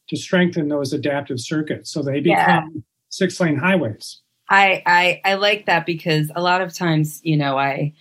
[0.09, 2.81] to strengthen those adaptive circuits so they become yeah.
[3.09, 4.21] six lane highways.
[4.49, 7.93] I, I I like that because a lot of times, you know, I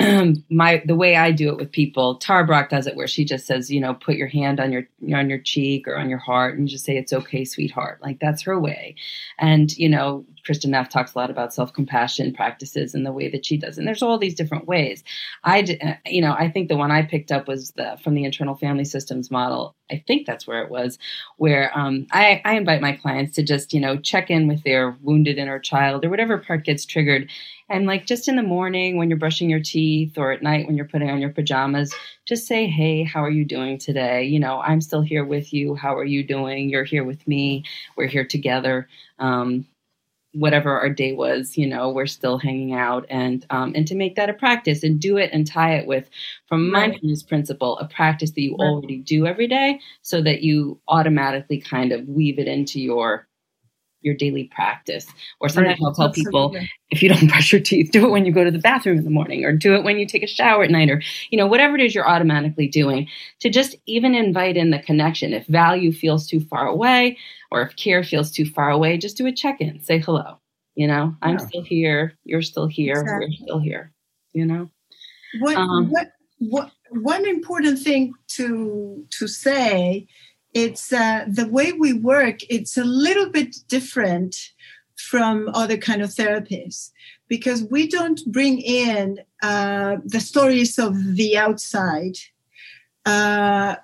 [0.50, 3.46] my the way I do it with people, Tara Brach does it where she just
[3.46, 4.84] says, you know, put your hand on your
[5.14, 8.00] on your cheek or on your heart and just say it's okay, sweetheart.
[8.02, 8.94] Like that's her way.
[9.38, 13.30] And you know, Kristin Neff talks a lot about self compassion practices and the way
[13.30, 13.78] that she does.
[13.78, 15.04] And there's all these different ways.
[15.44, 18.24] I, uh, you know, I think the one I picked up was the from the
[18.24, 19.76] internal family systems model.
[19.92, 20.98] I think that's where it was,
[21.36, 24.96] where um, I, I invite my clients to just, you know, check in with their
[25.02, 27.30] wounded inner child or whatever part gets triggered.
[27.68, 30.76] And like just in the morning when you're brushing your teeth or at night when
[30.76, 31.94] you're putting on your pajamas,
[32.26, 34.24] just say, Hey, how are you doing today?
[34.24, 35.76] You know, I'm still here with you.
[35.76, 36.68] How are you doing?
[36.68, 37.64] You're here with me.
[37.96, 38.88] We're here together.
[39.20, 39.66] Um,
[40.32, 44.14] whatever our day was, you know, we're still hanging out and um, and to make
[44.16, 46.08] that a practice and do it and tie it with
[46.46, 46.90] from right.
[46.90, 48.66] mindfulness principle, a practice that you right.
[48.66, 53.26] already do every day so that you automatically kind of weave it into your
[54.02, 55.06] your daily practice.
[55.40, 55.86] Or sometimes right.
[55.86, 56.60] I'll tell Absolutely.
[56.60, 58.98] people if you don't brush your teeth, do it when you go to the bathroom
[58.98, 61.38] in the morning or do it when you take a shower at night or, you
[61.38, 63.08] know, whatever it is you're automatically doing
[63.40, 65.32] to just even invite in the connection.
[65.32, 67.18] If value feels too far away
[67.50, 70.38] or if care feels too far away, just do a check in, say hello.
[70.74, 71.46] You know, I'm yeah.
[71.46, 72.18] still here.
[72.24, 73.00] You're still here.
[73.00, 73.26] Exactly.
[73.26, 73.92] We're still here.
[74.32, 74.70] You know,
[75.40, 80.06] what, um, what, what, one important thing to to say
[80.54, 84.36] it's uh, the way we work it's a little bit different
[84.96, 86.90] from other kind of therapies
[87.28, 92.16] because we don't bring in uh, the stories of the outside
[93.06, 93.76] uh,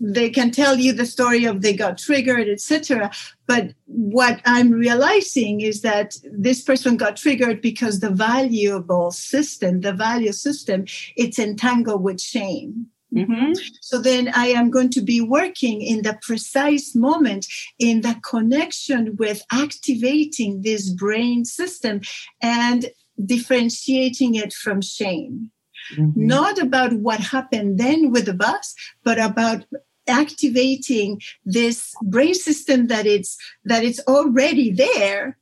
[0.00, 3.10] they can tell you the story of they got triggered etc
[3.46, 9.92] but what i'm realizing is that this person got triggered because the valuable system the
[9.92, 10.84] value system
[11.16, 13.52] it's entangled with shame Mm-hmm.
[13.80, 17.46] So then I am going to be working in the precise moment
[17.78, 22.02] in the connection with activating this brain system
[22.40, 22.86] and
[23.24, 25.50] differentiating it from shame.
[25.96, 26.26] Mm-hmm.
[26.26, 29.64] Not about what happened then with the bus, but about
[30.10, 35.38] activating this brain system that it's that it's already there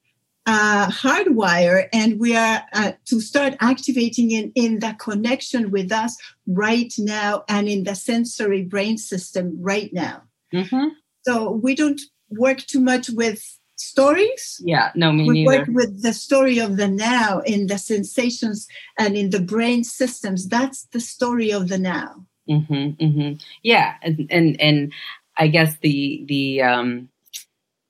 [0.48, 6.16] uh, hardwire and we are uh, to start activating in, in the connection with us
[6.46, 10.22] right now and in the sensory brain system right now.
[10.54, 10.88] Mm-hmm.
[11.26, 12.00] So we don't
[12.30, 13.44] work too much with
[13.76, 14.58] stories.
[14.64, 15.58] Yeah, no, me we neither.
[15.58, 18.66] work with the story of the now in the sensations
[18.98, 20.48] and in the brain systems.
[20.48, 22.24] That's the story of the now.
[22.48, 23.32] Mm-hmm, mm-hmm.
[23.62, 24.92] Yeah, and, and and
[25.36, 27.08] I guess the the um,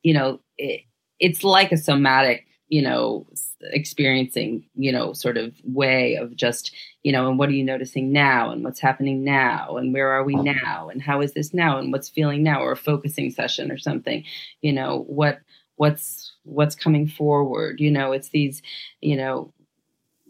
[0.03, 0.83] you know it,
[1.21, 3.27] it's like a somatic you know
[3.73, 6.73] experiencing you know sort of way of just
[7.05, 10.25] you know and what are you noticing now and what's happening now and where are
[10.25, 13.73] we now and how is this now and what's feeling now or a focusing session
[13.73, 14.25] or something
[14.63, 15.41] you know what
[15.77, 18.63] what's what's coming forward you know it's these
[19.01, 19.53] you know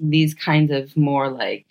[0.01, 1.67] these kinds of more like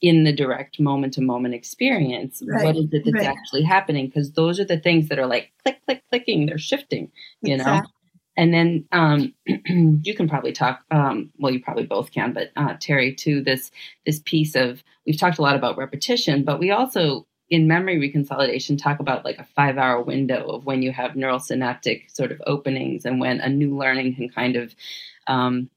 [0.00, 2.64] in the direct moment to moment experience right.
[2.64, 3.26] what is it that's right.
[3.26, 7.10] actually happening because those are the things that are like click click clicking they're shifting
[7.42, 7.80] you exactly.
[7.80, 7.86] know
[8.38, 9.34] and then um,
[10.04, 10.84] you can probably talk.
[10.92, 13.72] Um, well, you probably both can, but uh, Terry, to this
[14.06, 18.80] this piece of we've talked a lot about repetition, but we also in memory reconsolidation
[18.80, 22.40] talk about like a five hour window of when you have neural synaptic sort of
[22.46, 24.74] openings and when a new learning can kind of
[25.26, 25.68] um,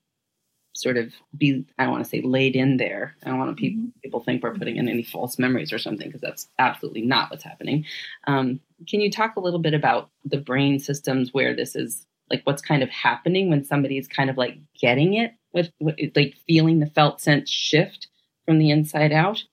[0.74, 3.59] sort of be i don't want to say laid in there i don't want to
[3.59, 3.99] people, mm-hmm.
[4.01, 7.43] people think we're putting in any false memories or something because that's absolutely not what's
[7.43, 7.86] happening
[8.28, 12.41] um, can you talk a little bit about the brain systems where this is like
[12.45, 16.80] what's kind of happening when somebody's kind of like getting it with, with like feeling
[16.80, 18.07] the felt sense shift
[18.45, 19.43] from the inside out?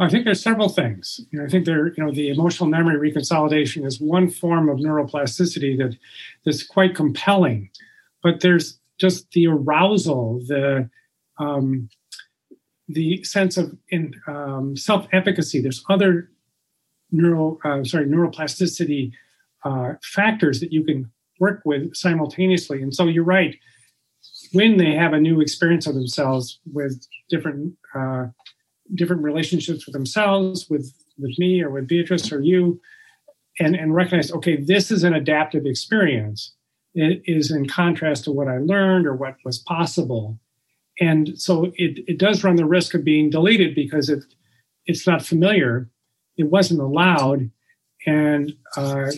[0.00, 1.20] I think there's several things.
[1.30, 4.78] You know, I think there, you know, the emotional memory reconsolidation is one form of
[4.78, 5.96] neuroplasticity that
[6.44, 7.70] that's quite compelling.
[8.22, 10.88] But there's just the arousal, the
[11.38, 11.88] um,
[12.88, 15.60] the sense of in um, self-efficacy.
[15.60, 16.30] There's other
[17.10, 19.12] neural, uh, sorry, neuroplasticity
[19.64, 22.82] uh, factors that you can work with simultaneously.
[22.82, 23.56] And so you're right.
[24.52, 28.26] When they have a new experience of themselves with different uh,
[28.94, 32.80] different relationships with themselves, with with me or with Beatriz or you,
[33.60, 36.54] and and recognize, okay, this is an adaptive experience.
[36.94, 40.38] It is in contrast to what I learned or what was possible.
[41.00, 44.24] And so it, it does run the risk of being deleted because it
[44.86, 45.88] it's not familiar,
[46.38, 47.50] it wasn't allowed,
[48.06, 49.10] and uh,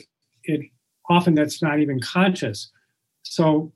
[0.43, 0.69] it
[1.09, 2.71] often that's not even conscious.
[3.23, 3.73] So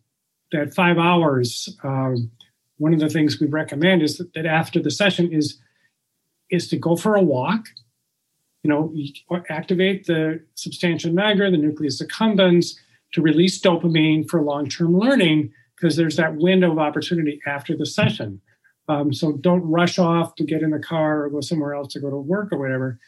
[0.51, 2.31] that five hours, um,
[2.79, 5.59] one of the things we recommend is that, that, after the session is
[6.51, 7.67] is to go for a walk.
[8.65, 8.95] You know,
[9.51, 12.77] activate the substantia nigra, the nucleus accumbens,
[13.15, 18.41] to release dopamine for long-term learning because there's that window of opportunity after the session.
[18.89, 22.01] Um, so don't rush off to get in the car or go somewhere else to
[22.01, 22.99] go to work or whatever.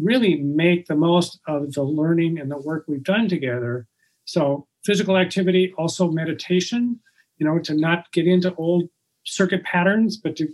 [0.00, 3.86] Really make the most of the learning and the work we've done together.
[4.26, 7.00] So physical activity, also meditation,
[7.38, 8.88] you know, to not get into old
[9.24, 10.48] circuit patterns, but to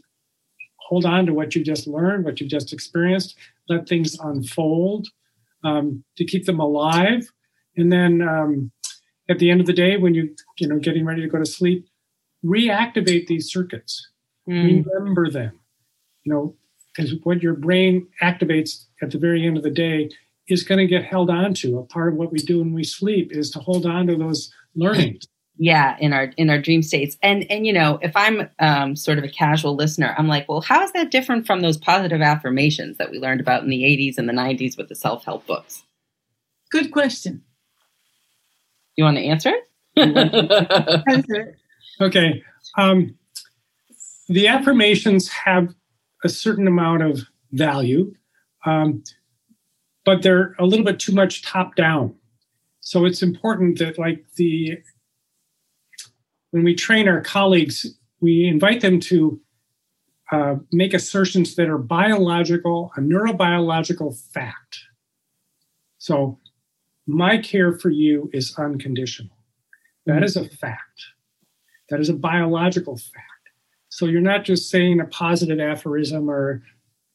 [0.79, 3.37] hold on to what you just learned, what you've just experienced,
[3.69, 5.09] let things unfold,
[5.63, 7.29] um, to keep them alive.
[7.77, 8.73] And then um,
[9.31, 11.47] at the end of the day, when you you know getting ready to go to
[11.47, 11.87] sleep,
[12.45, 14.09] reactivate these circuits.
[14.49, 14.85] Mm.
[14.85, 15.59] Remember them.
[16.25, 16.57] You know,
[16.95, 20.11] because what your brain activates at the very end of the day
[20.49, 21.79] is going to get held on to.
[21.79, 24.53] A part of what we do when we sleep is to hold on to those
[24.75, 25.27] learnings.
[25.63, 29.19] Yeah, in our in our dream states, and and you know, if I'm um, sort
[29.19, 32.97] of a casual listener, I'm like, well, how is that different from those positive affirmations
[32.97, 35.83] that we learned about in the '80s and the '90s with the self help books?
[36.71, 37.43] Good question.
[38.97, 39.53] You want to answer?
[39.97, 41.57] answer.
[42.01, 42.43] Okay.
[42.79, 43.17] Um,
[44.29, 45.75] the affirmations have
[46.25, 47.23] a certain amount of
[47.53, 48.15] value,
[48.65, 49.03] um,
[50.05, 52.15] but they're a little bit too much top down.
[52.81, 54.79] So it's important that, like the
[56.51, 57.87] when we train our colleagues,
[58.21, 59.41] we invite them to
[60.33, 64.79] uh, make assertions that are biological, a neurobiological fact.
[65.99, 66.39] So,
[67.13, 69.37] my care for you is unconditional.
[70.07, 71.03] That is a fact.
[71.89, 73.27] That is a biological fact.
[73.89, 76.63] So, you're not just saying a positive aphorism or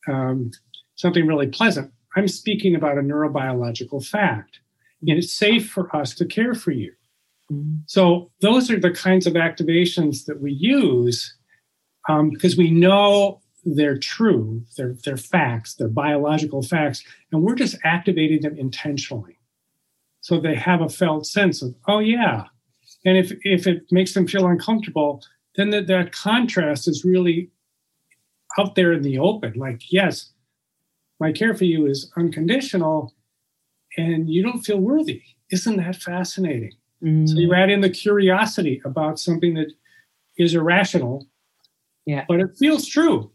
[0.07, 0.51] um,
[0.95, 1.91] something really pleasant.
[2.15, 4.59] I'm speaking about a neurobiological fact.
[5.01, 6.93] And it's safe for us to care for you.
[7.51, 7.77] Mm-hmm.
[7.85, 11.35] So those are the kinds of activations that we use
[12.09, 17.77] um, because we know they're true, they're, they're facts, they're biological facts, and we're just
[17.83, 19.34] activating them intentionally.
[20.25, 22.45] So they have a felt sense of, oh yeah.
[23.05, 25.21] And if, if it makes them feel uncomfortable,
[25.55, 27.51] then that, that contrast is really
[28.57, 29.53] out there in the open.
[29.55, 30.31] Like, yes,
[31.19, 33.13] my care for you is unconditional
[33.97, 35.21] and you don't feel worthy.
[35.51, 36.73] Isn't that fascinating?
[37.03, 37.29] Mm.
[37.29, 39.73] So you add in the curiosity about something that
[40.39, 41.27] is irrational,
[42.07, 43.29] yeah, but it feels true.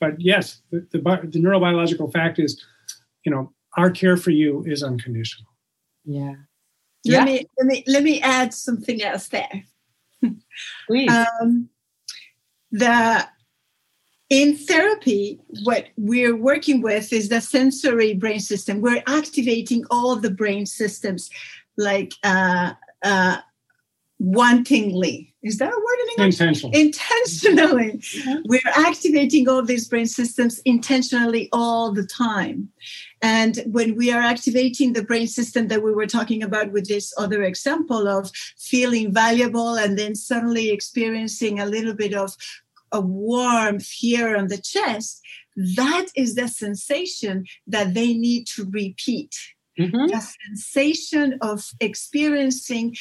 [0.00, 2.64] But yes, the, the, the neurobiological fact is,
[3.26, 5.46] you know, our care for you is unconditional.
[6.06, 6.34] Yeah.
[7.04, 7.24] Let yeah.
[7.24, 9.64] me let me let me add something else there.
[10.86, 11.10] Please.
[11.10, 11.68] Um,
[12.72, 13.26] the
[14.28, 18.80] in therapy, what we're working with is the sensory brain system.
[18.80, 21.30] We're activating all the brain systems,
[21.76, 22.72] like uh,
[23.04, 23.38] uh,
[24.22, 25.32] wantingly.
[25.42, 26.40] Is that a word in English?
[26.40, 26.80] Intentionally.
[26.80, 27.92] Intentionally.
[27.92, 28.42] Mm-hmm.
[28.46, 32.70] We're activating all these brain systems intentionally all the time.
[33.22, 37.12] And when we are activating the brain system that we were talking about with this
[37.16, 42.34] other example of feeling valuable and then suddenly experiencing a little bit of
[42.92, 45.20] a warmth here on the chest,
[45.76, 49.34] that is the sensation that they need to repeat.
[49.78, 50.06] Mm-hmm.
[50.06, 52.96] The sensation of experiencing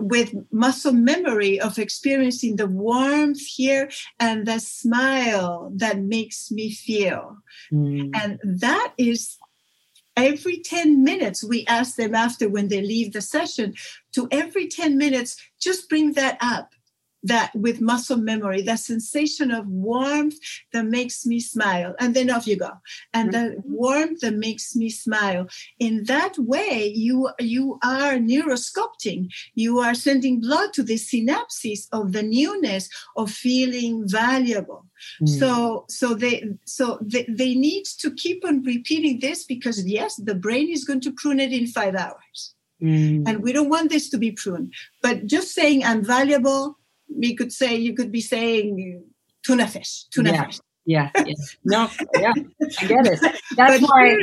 [0.00, 7.36] with muscle memory of experiencing the warmth here and the smile that makes me feel.
[7.72, 8.10] Mm.
[8.14, 9.38] And that is
[10.16, 13.74] every 10 minutes, we ask them after when they leave the session
[14.12, 16.74] to every 10 minutes, just bring that up
[17.22, 20.36] that with muscle memory, that sensation of warmth
[20.72, 21.94] that makes me smile.
[21.98, 22.70] And then off you go.
[23.12, 23.54] And mm-hmm.
[23.54, 25.46] the warmth that makes me smile.
[25.78, 29.28] In that way, you you are neurosculpting.
[29.54, 34.86] You are sending blood to the synapses of the newness of feeling valuable.
[35.22, 35.38] Mm.
[35.38, 40.34] So so they so they, they need to keep on repeating this because yes, the
[40.34, 42.54] brain is going to prune it in five hours.
[42.82, 43.28] Mm.
[43.28, 44.72] And we don't want this to be pruned.
[45.02, 46.78] But just saying I'm valuable,
[47.16, 49.04] we could say you could be saying
[49.44, 50.44] tuna fish, tuna yeah.
[50.44, 50.60] fish.
[50.86, 51.34] Yeah, yeah.
[51.64, 52.32] No, yeah,
[52.80, 53.20] I get it.
[53.56, 54.16] That's why.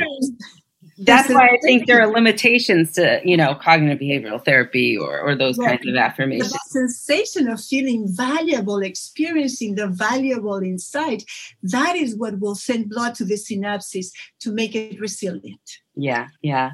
[1.00, 5.36] That's why I think there are limitations to, you know, cognitive behavioral therapy or, or
[5.36, 6.50] those kinds of affirmations.
[6.50, 11.22] But the sensation of feeling valuable, experiencing the valuable inside,
[11.62, 14.08] that is what will send blood to the synapses
[14.40, 15.78] to make it resilient.
[15.94, 16.72] Yeah, yeah.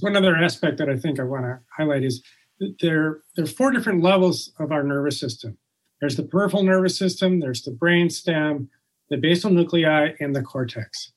[0.00, 2.22] One other aspect that I think I want to highlight is
[2.80, 5.56] there, there are four different levels of our nervous system.
[6.00, 8.68] There's the peripheral nervous system, there's the brain stem,
[9.10, 11.12] the basal nuclei, and the cortex.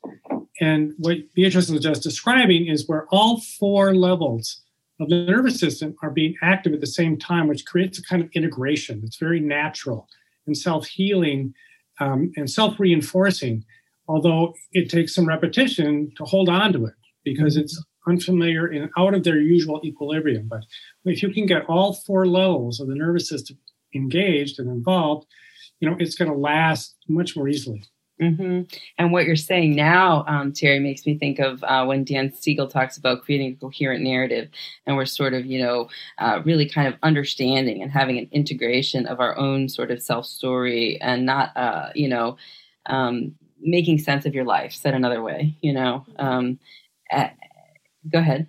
[0.60, 4.62] And what Beatriz was just describing is where all four levels
[5.00, 8.22] of the nervous system are being active at the same time, which creates a kind
[8.22, 9.02] of integration.
[9.04, 10.08] It's very natural
[10.46, 11.54] and self healing
[12.00, 13.66] um, and self reinforcing,
[14.08, 19.14] although it takes some repetition to hold on to it because it's unfamiliar and out
[19.14, 20.48] of their usual equilibrium.
[20.48, 20.64] But
[21.06, 23.58] if you can get all four levels of the nervous system
[23.94, 25.28] engaged and involved,
[25.80, 27.84] you know, it's going to last much more easily.
[28.22, 28.62] Mm-hmm.
[29.00, 32.68] And what you're saying now, um, Terry, makes me think of uh, when Dan Siegel
[32.68, 34.48] talks about creating a coherent narrative,
[34.86, 35.90] and we're sort of, you know,
[36.20, 40.28] uh, really kind of understanding and having an integration of our own sort of self
[40.28, 42.38] story, and not, uh, you know,
[42.86, 44.72] um, making sense of your life.
[44.72, 46.06] Said another way, you know.
[46.18, 46.60] Um,
[47.12, 47.30] uh,
[48.08, 48.48] go ahead.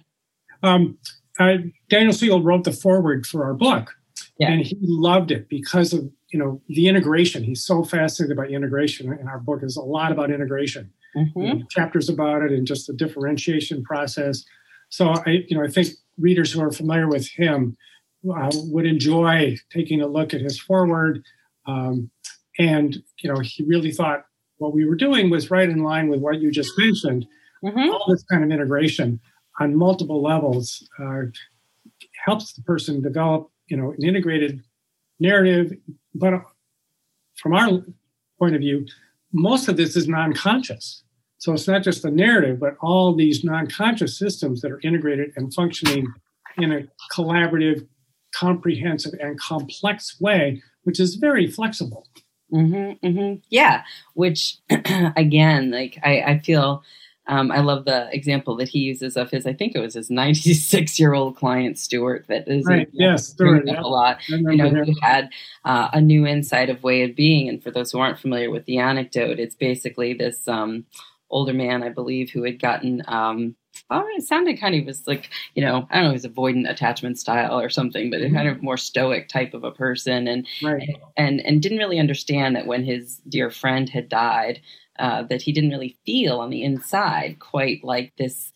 [1.43, 3.97] Uh, Daniel Siegel wrote the foreword for our book,
[4.38, 4.51] yeah.
[4.51, 9.12] and he loved it because of you know the integration he's so fascinated by integration
[9.12, 11.61] and our book is a lot about integration mm-hmm.
[11.68, 14.45] chapters about it and just the differentiation process
[14.88, 15.88] so i you know i think
[16.18, 17.76] readers who are familiar with him
[18.34, 21.22] uh, would enjoy taking a look at his foreword
[21.66, 22.11] um,
[22.59, 24.24] and you know he really thought
[24.57, 27.26] what we were doing was right in line with what you just mentioned
[27.62, 27.90] mm-hmm.
[27.90, 29.20] all this kind of integration
[29.61, 31.23] on multiple levels uh,
[32.25, 34.63] helps the person develop you know an integrated
[35.21, 35.73] narrative
[36.15, 36.35] but
[37.37, 37.83] from our
[38.39, 38.87] point of view,
[39.33, 41.05] most of this is non-conscious.
[41.39, 45.53] So it's not just the narrative, but all these non-conscious systems that are integrated and
[45.53, 46.07] functioning
[46.59, 47.87] in a collaborative,
[48.35, 52.07] comprehensive, and complex way, which is very flexible.
[52.53, 53.35] Mm-hmm, mm-hmm.
[53.49, 53.83] Yeah,
[54.15, 54.59] which
[55.17, 56.83] again, like I, I feel
[57.29, 60.11] um, I love the example that he uses of his, I think it was his
[60.11, 62.89] 96 year old client, Stuart, that is right.
[62.93, 63.81] yes, Stuart, yeah.
[63.81, 64.18] a lot.
[64.29, 64.85] You know, him.
[64.85, 65.31] who had
[65.64, 67.49] uh, a new insight of way of being.
[67.49, 70.85] And for those who aren't familiar with the anecdote, it's basically this um,
[71.31, 73.03] older man, I believe, who had gotten.
[73.07, 73.57] Um,
[73.91, 76.70] Oh, it sounded kind of was like, you know, I don't know, he was avoidant
[76.70, 78.35] attachment style or something, but mm-hmm.
[78.35, 80.97] kind of more stoic type of a person and, right.
[81.16, 84.61] and and didn't really understand that when his dear friend had died,
[84.99, 88.53] uh, that he didn't really feel on the inside quite like this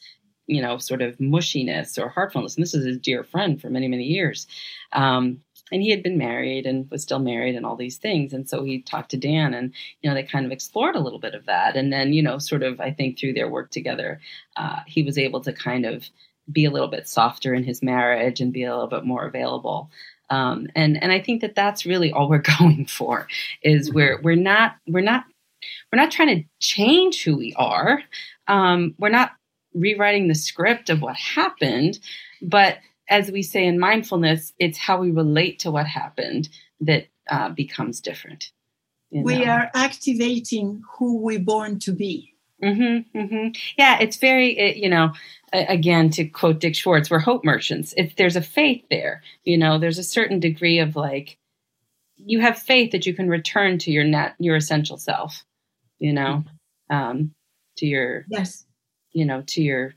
[0.46, 2.56] you know sort of mushiness or heartfulness.
[2.56, 4.46] And this is his dear friend for many many years.
[4.92, 5.40] Um,
[5.72, 8.32] and he had been married and was still married and all these things.
[8.32, 9.72] And so he talked to dan and
[10.02, 11.76] you know they kind of explored a little bit of that.
[11.76, 14.20] And then you know sort of i think through their work together
[14.56, 16.08] uh, he was able to kind of
[16.50, 19.90] be a little bit softer in his marriage and be a little bit more available.
[20.30, 23.28] Um, and and I think that that's really all we're going for
[23.62, 23.96] is mm-hmm.
[23.96, 25.24] we're we're not we're not
[25.92, 28.02] we're not trying to change who we are.
[28.48, 29.32] Um, we're not
[29.74, 31.98] rewriting the script of what happened,
[32.42, 36.48] but as we say in mindfulness, it's how we relate to what happened
[36.80, 38.50] that uh, becomes different.
[39.10, 39.52] We know?
[39.52, 42.34] are activating who we're born to be.
[42.62, 43.48] Mm-hmm, mm-hmm.
[43.76, 45.12] Yeah, it's very, it, you know,
[45.52, 47.94] again, to quote Dick Schwartz, we're hope merchants.
[47.96, 51.38] If there's a faith there, you know, there's a certain degree of like,
[52.16, 55.44] you have faith that you can return to your net, your essential self
[55.98, 56.44] you know,
[56.90, 57.32] um,
[57.78, 58.64] to your yes,
[59.12, 59.94] you know, to your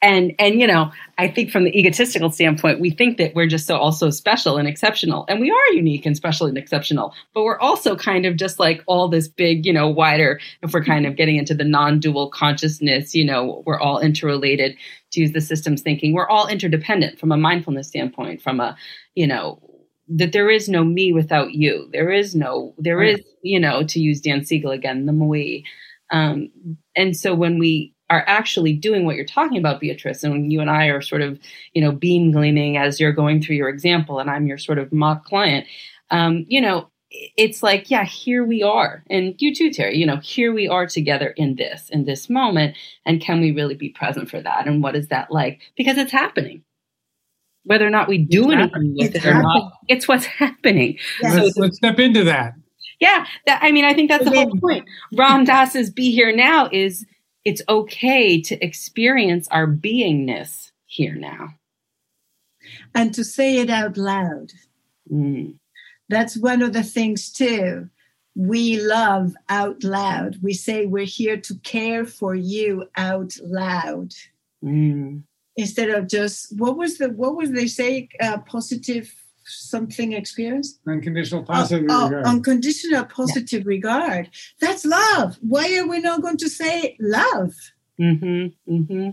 [0.00, 3.66] and and you know, I think from the egotistical standpoint, we think that we're just
[3.66, 7.14] so also special and exceptional, and we are unique and special and exceptional.
[7.34, 10.40] But we're also kind of just like all this big, you know, wider.
[10.62, 14.76] If we're kind of getting into the non-dual consciousness, you know, we're all interrelated.
[15.12, 18.76] To use the systems thinking, we're all interdependent from a mindfulness standpoint, from a
[19.14, 19.58] you know
[20.08, 21.88] that there is no me without you.
[21.92, 23.18] There is no, there right.
[23.18, 25.64] is, you know, to use Dan Siegel again, the we.
[26.10, 26.50] Um,
[26.96, 30.60] and so when we are actually doing what you're talking about, Beatriz, and when you
[30.60, 31.38] and I are sort of,
[31.74, 34.92] you know, beam gleaming as you're going through your example, and I'm your sort of
[34.92, 35.66] mock client,
[36.10, 39.02] um, you know, it's like, yeah, here we are.
[39.10, 42.76] And you too, Terry, you know, here we are together in this, in this moment.
[43.06, 44.66] And can we really be present for that?
[44.66, 45.60] And what is that like?
[45.76, 46.62] Because it's happening
[47.68, 49.72] whether or not we do it's anything with it or not.
[49.88, 50.98] It's what's happening.
[51.22, 51.34] Yes.
[51.34, 52.54] So let's, let's step into that.
[52.98, 54.88] Yeah, that, I mean, I think that's the whole point.
[55.16, 57.06] Ram Dass's "Be Here Now" is
[57.44, 61.50] it's okay to experience our beingness here now,
[62.94, 64.52] and to say it out loud.
[65.12, 65.58] Mm.
[66.08, 67.90] That's one of the things too.
[68.34, 70.38] We love out loud.
[70.42, 74.14] We say we're here to care for you out loud.
[74.64, 75.22] Mm
[75.58, 79.12] instead of just what was the what was they say uh, positive
[79.44, 80.78] something experience?
[80.86, 82.26] Unconditional positive oh, regard.
[82.26, 83.68] oh, unconditional positive yeah.
[83.68, 84.30] regard.
[84.60, 85.36] That's love.
[85.42, 87.52] Why are we not going to say love?
[88.00, 89.10] Mm-hmm, mm-hmm.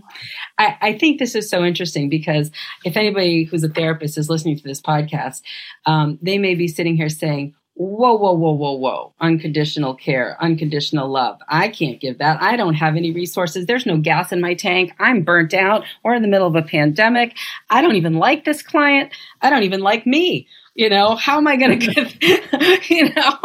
[0.58, 2.52] I, I, think this is so interesting because
[2.84, 5.42] if anybody who's a therapist is listening to this podcast,
[5.86, 9.12] um, they may be sitting here saying, whoa, whoa, whoa, whoa, whoa.
[9.20, 11.38] Unconditional care, unconditional love.
[11.48, 12.42] I can't give that.
[12.42, 13.66] I don't have any resources.
[13.66, 14.92] There's no gas in my tank.
[14.98, 15.84] I'm burnt out.
[16.02, 17.36] We're in the middle of a pandemic.
[17.68, 19.12] I don't even like this client.
[19.42, 20.48] I don't even like me.
[20.74, 23.38] You know, how am I going to get, you know?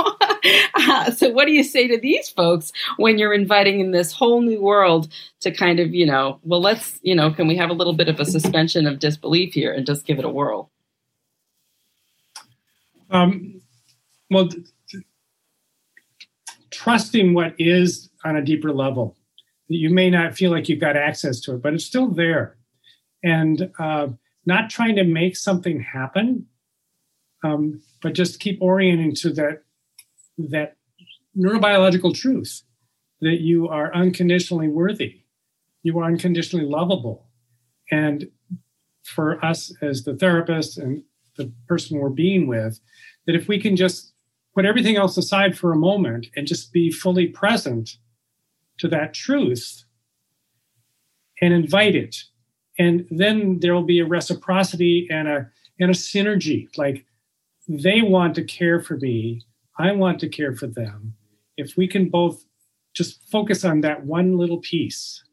[0.76, 4.42] uh, so, what do you say to these folks when you're inviting in this whole
[4.42, 5.12] new world
[5.42, 8.08] to kind of, you know, well, let's, you know, can we have a little bit
[8.08, 10.70] of a suspension of disbelief here and just give it a whirl?
[13.10, 13.62] Um,
[14.32, 14.50] well,
[16.72, 19.18] trusting what is on a deeper level.
[19.70, 22.58] That you may not feel like you've got access to it, but it's still there.
[23.24, 24.08] And uh,
[24.46, 26.48] not trying to make something happen,
[27.44, 29.64] um, but just keep orienting to that
[30.38, 30.78] that
[31.38, 32.64] neurobiological truth
[33.20, 35.22] that you are unconditionally worthy,
[35.84, 37.28] you are unconditionally lovable,
[37.92, 38.30] and
[39.04, 41.04] for us as the therapist and
[41.38, 42.80] the person we're being with,
[43.26, 44.11] that if we can just
[44.54, 47.98] put everything else aside for a moment and just be fully present
[48.80, 49.84] to that truth
[51.42, 52.24] and invite it.
[52.78, 55.50] And then there will be a reciprocity and a
[55.80, 56.68] and a synergy.
[56.78, 57.06] Like
[57.68, 59.42] they want to care for me.
[59.78, 61.16] I want to care for them.
[61.58, 62.44] If we can both
[62.94, 65.24] just focus on that one little piece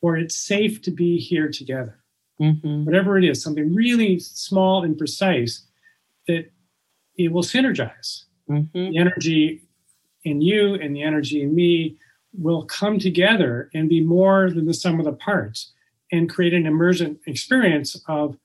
[0.00, 2.02] or it's safe to be here together.
[2.40, 2.86] Mm-hmm.
[2.86, 5.64] whatever it is something really small and precise
[6.26, 6.50] that
[7.16, 8.24] it will synergize.
[8.48, 8.90] Mm-hmm.
[8.90, 9.62] The energy
[10.24, 11.96] in you and the energy in me
[12.32, 15.72] will come together and be more than the sum of the parts
[16.10, 18.36] and create an emergent experience of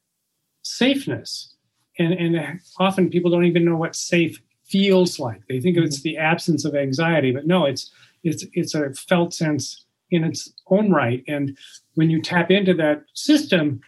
[0.63, 1.53] safeness.
[1.99, 5.41] And, and often people don't even know what safe feels like.
[5.47, 5.85] They think mm-hmm.
[5.85, 7.89] it's the absence of anxiety, but no, it's
[8.23, 11.23] it's it's a felt sense in its own right.
[11.27, 11.57] And
[11.95, 13.81] when you tap into that system,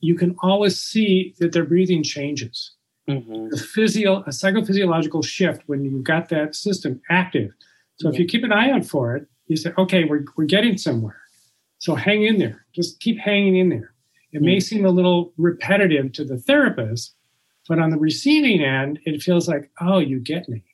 [0.00, 2.72] you can always see that their breathing changes.
[3.08, 3.54] Mm-hmm.
[3.54, 7.52] A, physio, a psychophysiological shift when you've got that system active.
[7.96, 10.78] So if you keep an eye out for it, you say, okay, we're, we're getting
[10.78, 11.20] somewhere.
[11.78, 12.64] So hang in there.
[12.74, 13.92] Just keep hanging in there.
[14.32, 14.46] It mm-hmm.
[14.46, 17.14] may seem a little repetitive to the therapist,
[17.68, 20.64] but on the receiving end, it feels like, oh, you get me.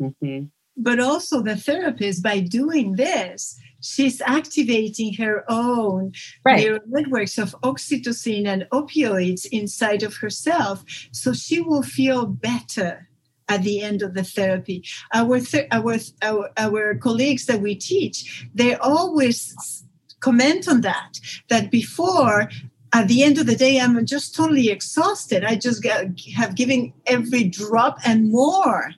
[0.00, 0.46] Mm-hmm.
[0.82, 6.12] But also the therapist, by doing this, she's activating her own
[6.44, 6.60] right.
[6.60, 13.08] neural networks of oxytocin and opioids inside of herself so she will feel better
[13.48, 18.46] at the end of the therapy our th- our, our our colleagues that we teach
[18.54, 19.84] they always
[20.20, 21.18] comment on that
[21.48, 22.48] that before
[22.92, 25.44] at the end of the day, I'm just totally exhausted.
[25.44, 28.92] I just get, have given every drop and more,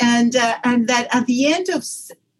[0.00, 1.84] and uh, and that at the end of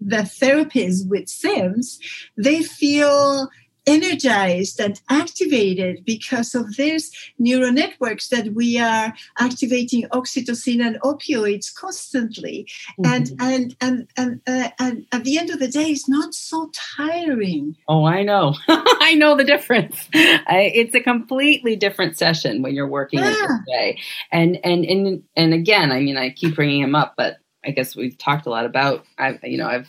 [0.00, 1.98] the therapies with CIMBS,
[2.36, 3.48] they feel
[3.86, 11.74] energized and activated because of these neural networks that we are activating oxytocin and opioids
[11.74, 12.68] constantly
[12.98, 13.12] mm-hmm.
[13.12, 16.70] and, and and and uh, and at the end of the day it's not so
[16.96, 22.74] tiring oh i know i know the difference I, it's a completely different session when
[22.74, 23.58] you're working yeah.
[23.68, 23.98] way
[24.32, 27.96] and and and and again i mean i keep bringing him up but I guess
[27.96, 29.04] we've talked a lot about.
[29.18, 29.88] I, you know, I've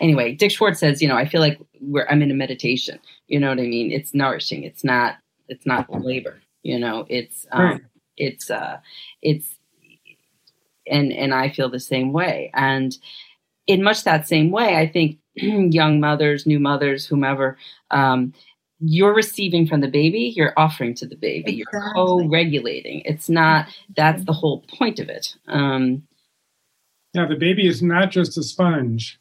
[0.00, 0.34] anyway.
[0.34, 2.98] Dick Schwartz says, you know, I feel like we're I'm in a meditation.
[3.28, 3.92] You know what I mean?
[3.92, 4.64] It's nourishing.
[4.64, 5.16] It's not.
[5.48, 6.40] It's not labor.
[6.62, 7.80] You know, it's um, right.
[8.16, 8.78] it's uh,
[9.22, 9.54] it's
[10.86, 12.50] and and I feel the same way.
[12.54, 12.96] And
[13.66, 17.56] in much that same way, I think young mothers, new mothers, whomever.
[17.90, 18.32] Um,
[18.80, 21.60] you're receiving from the baby, you're offering to the baby.
[21.60, 21.80] Exactly.
[21.80, 23.00] You're co-regulating.
[23.00, 23.68] It's not.
[23.96, 25.34] That's the whole point of it.
[25.46, 26.02] Um,
[27.14, 29.18] yeah, the baby is not just a sponge.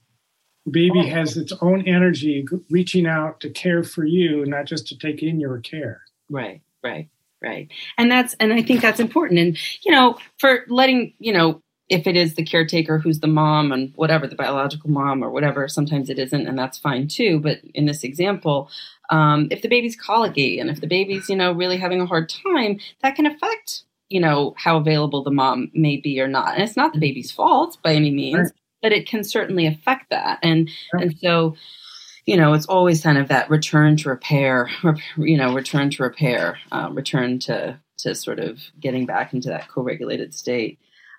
[0.69, 1.09] Baby oh.
[1.09, 5.39] has its own energy reaching out to care for you, not just to take in
[5.39, 6.01] your care.
[6.29, 7.09] Right, right,
[7.41, 7.69] right.
[7.97, 9.39] And that's and I think that's important.
[9.39, 13.71] And you know, for letting you know if it is the caretaker who's the mom
[13.71, 17.59] and whatever the biological mom or whatever sometimes it isn't and that's fine too but
[17.73, 18.69] in this example
[19.09, 22.29] um, if the baby's colicky and if the baby's you know really having a hard
[22.29, 26.63] time that can affect you know how available the mom may be or not and
[26.63, 28.51] it's not the baby's fault by any means.
[28.83, 30.37] But it can certainly affect that.
[30.43, 31.03] And right.
[31.03, 31.55] and so
[32.27, 34.69] you know it's always kind of that return to repair
[35.17, 39.69] you know return to repair uh, return to to sort of getting back into that
[39.69, 40.77] co-regulated state.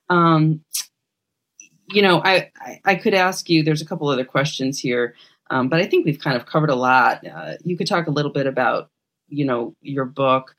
[0.09, 0.61] Um,
[1.89, 5.15] you know I, I, I could ask you there's a couple other questions here
[5.51, 7.27] um, but i think we've kind of covered a lot.
[7.27, 8.91] Uh, you could talk a little bit about
[9.29, 10.55] you know your book.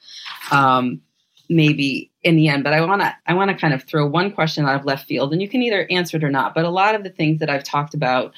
[0.51, 1.01] Um,
[1.49, 4.31] maybe in the end but i want to i want to kind of throw one
[4.31, 6.69] question out of left field and you can either answer it or not but a
[6.69, 8.33] lot of the things that i've talked about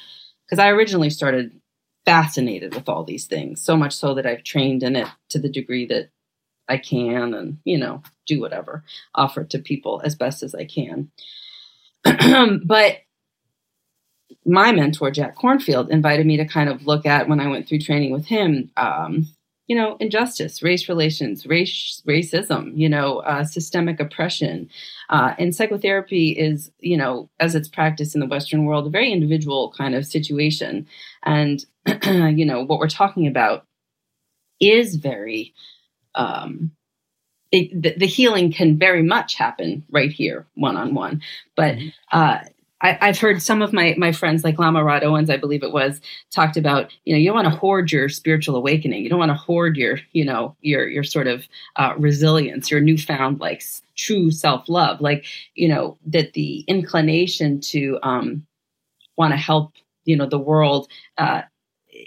[0.46, 1.60] because i originally started
[2.04, 5.48] fascinated with all these things so much so that i've trained in it to the
[5.48, 6.10] degree that
[6.68, 8.84] i can and you know do whatever
[9.14, 11.10] offer it to people as best as i can.
[12.64, 12.98] But
[14.44, 17.80] my mentor Jack Kornfield invited me to kind of look at when i went through
[17.80, 19.28] training with him um,
[19.68, 24.68] you know, injustice, race relations, race, racism, you know, uh, systemic oppression.
[25.10, 29.12] Uh, and psychotherapy is, you know, as it's practiced in the Western world, a very
[29.12, 30.86] individual kind of situation.
[31.22, 31.64] And,
[32.06, 33.66] you know, what we're talking about
[34.58, 35.52] is very,
[36.14, 36.72] um,
[37.52, 41.22] it, the, the, healing can very much happen right here, one on one.
[41.56, 41.88] But mm-hmm.
[42.10, 42.38] uh,
[42.80, 45.72] I, have heard some of my my friends, like Lama Rod Owens, I believe it
[45.72, 46.00] was,
[46.30, 46.92] talked about.
[47.04, 49.02] You know, you don't want to hoard your spiritual awakening.
[49.02, 52.80] You don't want to hoard your, you know, your your sort of uh, resilience, your
[52.80, 53.62] newfound like
[53.96, 55.00] true self love.
[55.00, 55.24] Like,
[55.54, 58.46] you know, that the inclination to um,
[59.16, 59.72] want to help,
[60.04, 61.42] you know, the world uh,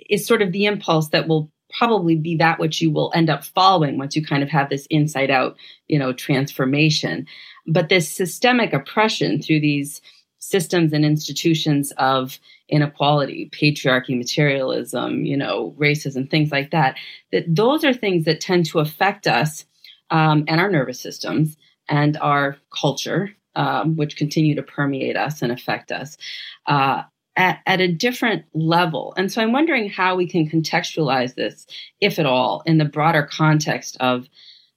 [0.10, 3.44] is sort of the impulse that will probably be that which you will end up
[3.44, 5.58] following once you kind of have this inside out,
[5.88, 7.26] you know, transformation.
[7.68, 10.02] But this systemic oppression through these
[10.42, 16.98] systems and institutions of inequality, patriarchy, materialism, you know, racism, things like that,
[17.32, 19.66] that those are things that tend to affect us
[20.10, 25.52] um, and our nervous systems and our culture, um, which continue to permeate us and
[25.52, 26.18] affect us.
[26.66, 27.04] Uh,
[27.38, 29.14] at, at a different level.
[29.16, 31.66] And so I'm wondering how we can contextualize this,
[32.02, 34.28] if at all, in the broader context of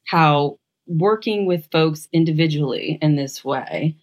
[0.06, 3.96] how working with folks individually in this way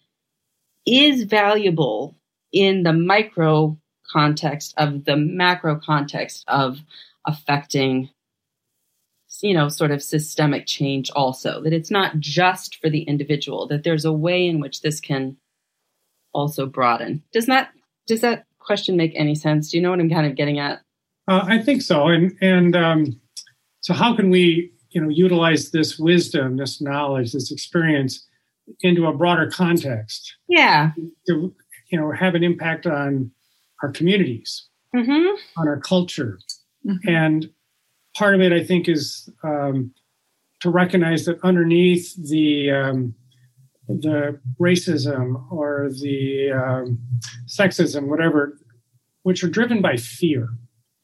[0.86, 2.15] is valuable
[2.51, 3.77] in the micro
[4.11, 6.79] context of the macro context of
[7.25, 8.09] affecting
[9.41, 13.84] you know sort of systemic change also that it's not just for the individual that
[13.84, 15.38] there's a way in which this can
[16.34, 17.23] also broaden.
[17.32, 17.71] Does that
[18.07, 19.71] does that question make any sense?
[19.71, 20.82] Do you know what i'm kind of getting at?
[21.27, 22.07] Uh, i think so.
[22.07, 23.21] And and um,
[23.79, 28.27] so how can we you know utilize this wisdom this knowledge this experience
[28.82, 30.36] into a broader context.
[30.47, 30.91] Yeah.
[31.28, 31.53] To,
[31.91, 33.32] you know, have an impact on
[33.82, 35.36] our communities, mm-hmm.
[35.59, 36.39] on our culture.
[36.88, 37.09] Mm-hmm.
[37.09, 37.49] And
[38.16, 39.93] part of it, I think, is um,
[40.62, 43.16] to recognize that underneath the um,
[43.88, 46.99] the racism or the um,
[47.47, 48.57] sexism, whatever,
[49.24, 50.49] which are driven by fear,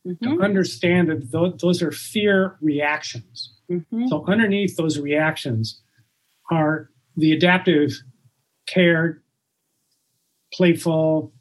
[0.05, 0.24] mm-hmm.
[0.24, 3.53] to understand that th- those are fear reactions.
[3.70, 4.08] Mm-hmm.
[4.08, 5.82] So underneath those reactions
[6.49, 7.91] are the adaptive
[8.68, 9.22] care,
[10.53, 11.34] playful,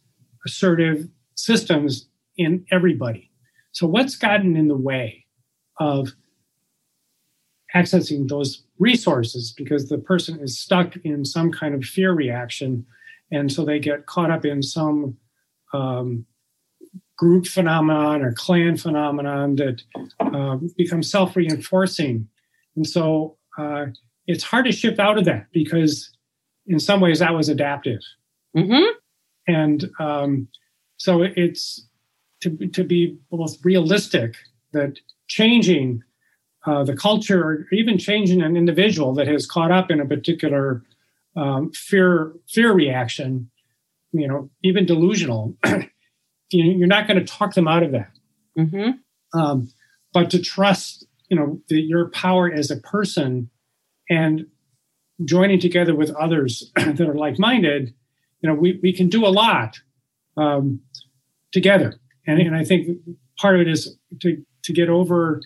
[0.44, 3.30] assertive systems in everybody.
[3.72, 5.26] So, what's gotten in the way
[5.78, 6.12] of
[7.74, 12.86] accessing those resources because the person is stuck in some kind of fear reaction
[13.32, 15.16] and so they get caught up in some
[15.72, 16.24] um,
[17.18, 19.82] group phenomenon or clan phenomenon that
[20.20, 22.28] uh, becomes self-reinforcing
[22.76, 23.86] and so uh,
[24.26, 26.10] it's hard to shift out of that because
[26.66, 28.00] in some ways that was adaptive.
[28.56, 28.92] Mm-hmm.
[29.46, 30.48] And um,
[30.96, 31.86] so it's
[32.40, 34.36] to, to be both realistic
[34.72, 34.98] that
[35.28, 36.02] changing
[36.66, 40.82] uh, the culture or even changing an individual that has caught up in a particular
[41.36, 43.50] um, fear fear reaction,
[44.12, 45.54] you know, even delusional,
[46.50, 48.10] you're not going to talk them out of that.
[48.58, 49.38] Mm-hmm.
[49.38, 49.70] Um,
[50.12, 53.50] but to trust, you know, the, your power as a person
[54.08, 54.46] and
[55.24, 57.94] joining together with others that are like-minded
[58.40, 59.78] you know we, we can do a lot
[60.36, 60.80] um,
[61.52, 61.94] together
[62.26, 62.98] and, and i think
[63.38, 65.40] part of it is to, to get over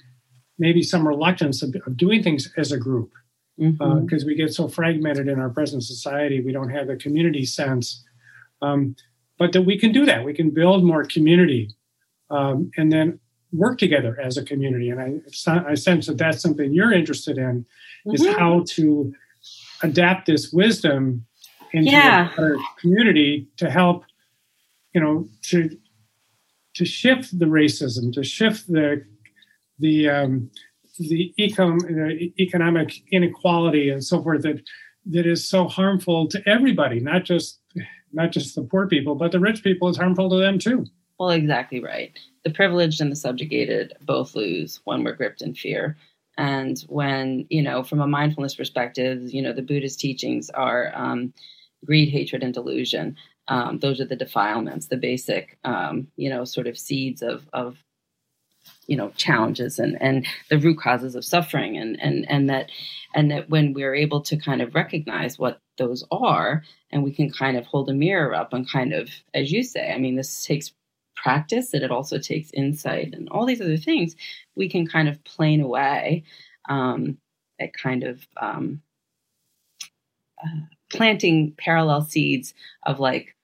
[0.58, 3.12] maybe some reluctance of, of doing things as a group
[3.56, 4.14] because mm-hmm.
[4.14, 8.02] uh, we get so fragmented in our present society we don't have the community sense
[8.62, 8.94] um,
[9.38, 11.74] but that we can do that we can build more community
[12.30, 13.18] um, and then
[13.52, 17.66] work together as a community and I, I sense that that's something you're interested in
[18.06, 18.14] mm-hmm.
[18.14, 19.12] is how to
[19.82, 21.26] adapt this wisdom
[21.72, 22.30] into yeah.
[22.38, 24.04] our community to help,
[24.94, 25.76] you know, to
[26.74, 29.04] to shift the racism, to shift the
[29.78, 30.50] the um,
[30.98, 31.78] the econ,
[32.38, 34.62] economic inequality and so forth that
[35.06, 37.60] that is so harmful to everybody, not just
[38.12, 40.86] not just the poor people, but the rich people is harmful to them too.
[41.20, 42.18] Well, exactly right.
[42.44, 45.98] The privileged and the subjugated both lose when we're gripped in fear.
[46.38, 51.34] And when, you know, from a mindfulness perspective, you know, the Buddhist teachings are um,
[51.84, 53.18] greed, hatred, and delusion.
[53.48, 57.76] Um, those are the defilements, the basic, um, you know, sort of seeds of, of
[58.86, 62.70] you know challenges and and the root causes of suffering and and and that
[63.14, 67.30] and that when we're able to kind of recognize what those are and we can
[67.30, 70.44] kind of hold a mirror up and kind of as you say i mean this
[70.44, 70.72] takes
[71.22, 74.16] practice, that it also takes insight and all these other things,
[74.54, 76.24] we can kind of plane away
[76.68, 77.18] um,
[77.58, 78.80] at kind of um,
[80.42, 80.60] uh,
[80.90, 82.54] planting parallel seeds
[82.84, 83.36] of like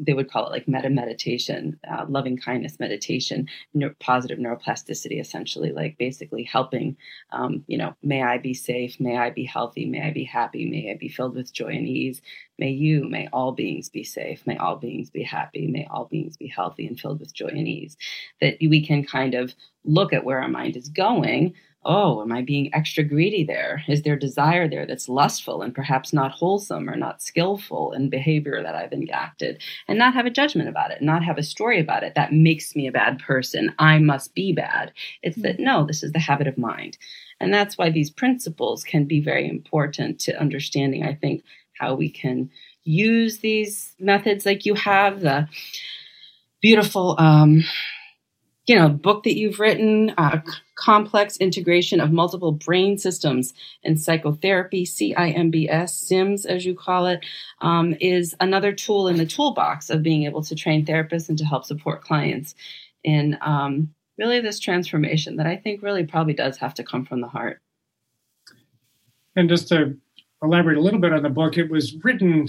[0.00, 5.72] they would call it like metta meditation, uh, loving kindness meditation, ne- positive neuroplasticity, essentially,
[5.72, 6.96] like basically helping,
[7.32, 10.64] um, you know, may I be safe, may I be healthy, may I be happy,
[10.68, 12.22] may I be filled with joy and ease.
[12.58, 16.36] May you, may all beings be safe, may all beings be happy, may all beings
[16.36, 17.96] be healthy and filled with joy and ease.
[18.40, 22.42] That we can kind of look at where our mind is going oh, am I
[22.42, 23.82] being extra greedy there?
[23.88, 28.62] Is there desire there that's lustful and perhaps not wholesome or not skillful in behavior
[28.62, 29.62] that I've enacted?
[29.88, 32.76] And not have a judgment about it, not have a story about it that makes
[32.76, 33.74] me a bad person.
[33.78, 34.92] I must be bad.
[35.22, 36.98] It's that, no, this is the habit of mind.
[37.40, 41.42] And that's why these principles can be very important to understanding, I think,
[41.78, 42.50] how we can
[42.84, 45.48] use these methods like you have, the
[46.60, 47.64] beautiful um,
[48.66, 50.40] you know book that you've written uh,
[50.74, 53.54] complex integration of multiple brain systems
[53.84, 57.24] and psychotherapy cimbs sims as you call it,
[57.60, 61.44] um, is another tool in the toolbox of being able to train therapists and to
[61.44, 62.54] help support clients
[63.02, 67.20] in um, really this transformation that i think really probably does have to come from
[67.20, 67.60] the heart.
[69.36, 69.96] And just to
[70.42, 72.48] elaborate a little bit on the book it was written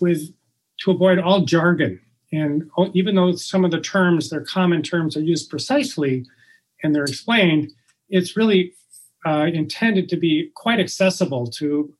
[0.00, 0.32] with
[0.80, 2.00] to avoid all jargon
[2.36, 6.26] and even though some of the terms, their common terms, are used precisely
[6.82, 7.72] and they're explained,
[8.08, 8.72] it's really
[9.24, 11.92] uh, intended to be quite accessible to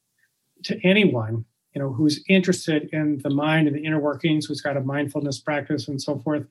[0.64, 4.76] to anyone you know who's interested in the mind and the inner workings who's got
[4.76, 6.46] a mindfulness practice and so forth.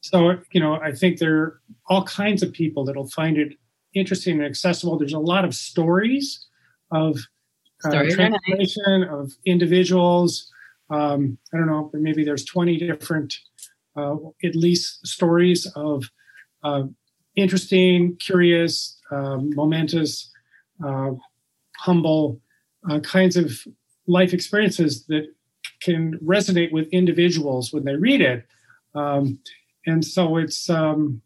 [0.00, 3.54] So you know i think there are all kinds of people that'll find it
[3.94, 4.98] interesting and accessible.
[4.98, 6.46] There's a lot of stories
[6.90, 7.18] of
[7.84, 10.50] uh, transformation of individuals
[10.90, 13.36] um, I don't know, maybe there's 20 different,
[13.96, 16.04] uh, at least stories of
[16.62, 16.84] uh,
[17.36, 20.30] interesting, curious, um, momentous,
[20.84, 21.12] uh,
[21.78, 22.40] humble
[22.90, 23.52] uh, kinds of
[24.06, 25.26] life experiences that
[25.80, 28.46] can resonate with individuals when they read it.
[28.94, 29.38] Um,
[29.86, 31.22] and so it's, um,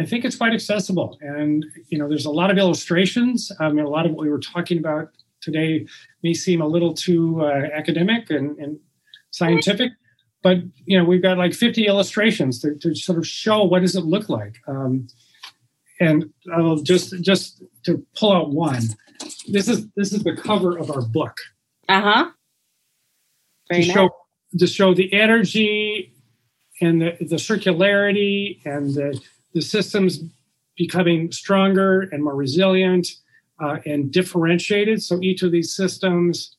[0.00, 1.18] I think it's quite accessible.
[1.20, 3.52] And, you know, there's a lot of illustrations.
[3.60, 5.10] I mean, a lot of what we were talking about
[5.42, 5.86] today
[6.22, 8.78] may seem a little too uh, academic and, and,
[9.34, 9.92] scientific
[10.42, 13.96] but you know we've got like 50 illustrations to, to sort of show what does
[13.96, 14.56] it look like.
[14.68, 15.08] Um,
[16.00, 18.82] and i'll just just to pull out one
[19.48, 21.36] this is this is the cover of our book.
[21.88, 22.30] Uh-huh.
[23.68, 23.94] Very to nice.
[23.94, 24.10] show
[24.58, 26.14] to show the energy
[26.80, 29.18] and the, the circularity and the,
[29.54, 30.20] the systems
[30.76, 33.08] becoming stronger and more resilient
[33.62, 35.02] uh, and differentiated.
[35.02, 36.56] So each of these systems,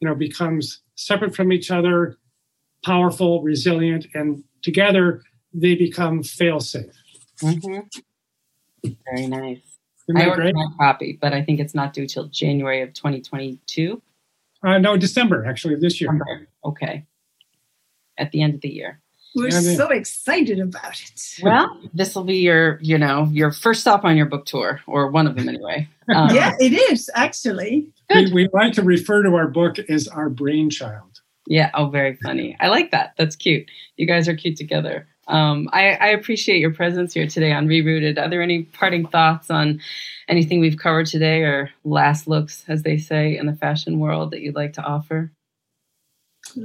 [0.00, 2.18] you know, becomes separate from each other,
[2.84, 5.22] powerful, resilient, and together
[5.54, 6.92] they become fail-safe.
[7.40, 8.90] Mm-hmm.
[9.10, 9.60] Very nice.
[10.14, 14.02] I ordered my copy, but I think it's not due till January of 2022.
[14.64, 16.10] Uh, no, December actually this year.
[16.10, 16.48] December.
[16.64, 17.06] Okay,
[18.18, 19.00] at the end of the year.
[19.34, 21.38] We're so excited about it.
[21.42, 25.10] Well, this will be your, you know, your first stop on your book tour, or
[25.10, 25.88] one of them anyway.
[26.14, 27.88] Um, yeah, it is actually.
[28.10, 31.20] We, we like to refer to our book as our brainchild.
[31.46, 31.70] Yeah.
[31.74, 32.56] Oh, very funny.
[32.60, 33.14] I like that.
[33.16, 33.68] That's cute.
[33.96, 35.06] You guys are cute together.
[35.28, 38.18] Um, I, I, appreciate your presence here today on Rerooted.
[38.18, 39.80] Are there any parting thoughts on
[40.28, 44.40] anything we've covered today, or last looks, as they say in the fashion world, that
[44.40, 45.30] you'd like to offer?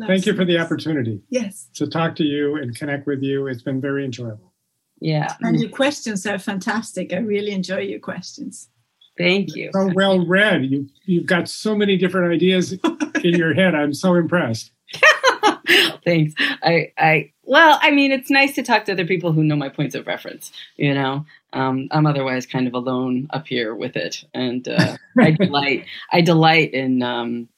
[0.07, 1.21] Thank you for the opportunity.
[1.29, 1.67] Yes.
[1.75, 3.47] To talk to you and connect with you.
[3.47, 4.53] It's been very enjoyable.
[4.99, 5.35] Yeah.
[5.41, 7.13] And your questions are fantastic.
[7.13, 8.69] I really enjoy your questions.
[9.17, 9.71] Thank you.
[9.73, 10.65] So well read.
[10.65, 13.73] You you've got so many different ideas in your head.
[13.73, 14.71] I'm so impressed.
[16.05, 16.33] Thanks.
[16.61, 19.69] I I well, I mean, it's nice to talk to other people who know my
[19.69, 20.51] points of reference.
[20.75, 25.31] You know, um, I'm otherwise kind of alone up here with it, and uh, I
[25.39, 25.85] delight.
[26.11, 27.49] I delight in um,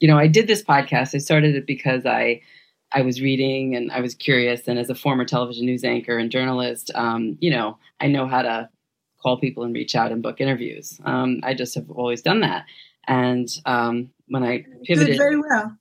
[0.00, 1.14] you know, I did this podcast.
[1.14, 2.40] I started it because I
[2.92, 4.66] I was reading and I was curious.
[4.66, 8.42] And as a former television news anchor and journalist, um, you know, I know how
[8.42, 8.68] to
[9.22, 10.98] call people and reach out and book interviews.
[11.04, 12.64] Um, I just have always done that.
[13.06, 15.76] And um, when I pivoted, very well.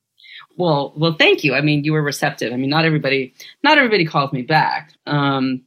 [0.58, 1.56] Well, well, thank you.
[1.56, 2.54] I mean, you were receptive.
[2.54, 5.64] I mean, not everybody, not everybody calls me back, um,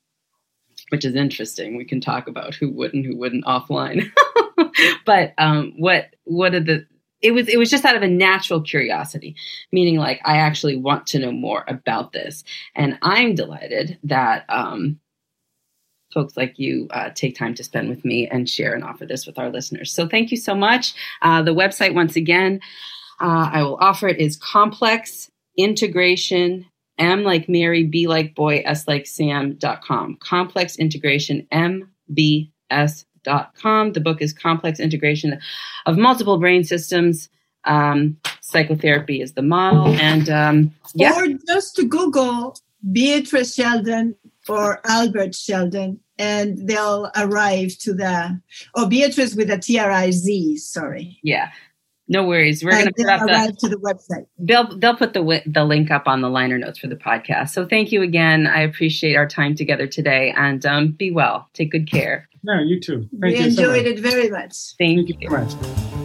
[0.91, 1.77] which is interesting.
[1.77, 4.11] We can talk about who would and who wouldn't offline.
[5.07, 6.87] but um, what what are the
[7.23, 9.37] it was it was just out of a natural curiosity
[9.71, 12.45] meaning like i actually want to know more about this.
[12.75, 14.99] And i'm delighted that um,
[16.13, 19.27] folks like you uh, take time to spend with me and share and offer this
[19.27, 19.91] with our listeners.
[19.91, 20.93] So thank you so much.
[21.23, 22.61] Uh, the website once again
[23.23, 26.67] uh, i will offer it is complex integration
[26.99, 33.93] m like mary b like boy s like sam.com complex integration mbs com.
[33.93, 35.39] The book is Complex Integration
[35.87, 37.29] of Multiple Brain Systems.
[37.65, 39.89] Um, psychotherapy is the model.
[39.89, 41.17] And um, yeah.
[41.17, 42.57] Or just to Google
[42.91, 44.17] Beatriz Sheldon
[44.49, 48.41] or Albert Sheldon, and they'll arrive to the,
[48.75, 51.19] or Beatriz with a T R I Z, sorry.
[51.23, 51.51] Yeah.
[52.09, 52.65] No worries.
[52.65, 54.27] We're going to put up the, to the website.
[54.37, 57.51] They'll they'll put the the link up on the liner notes for the podcast.
[57.51, 58.49] So thank you again.
[58.49, 61.49] I appreciate our time together today, and um, be well.
[61.55, 62.29] Take good care.
[62.45, 63.09] Yeah, you too.
[63.21, 64.75] Thank we you enjoyed so it very much.
[64.79, 66.02] Thank, Thank you very much.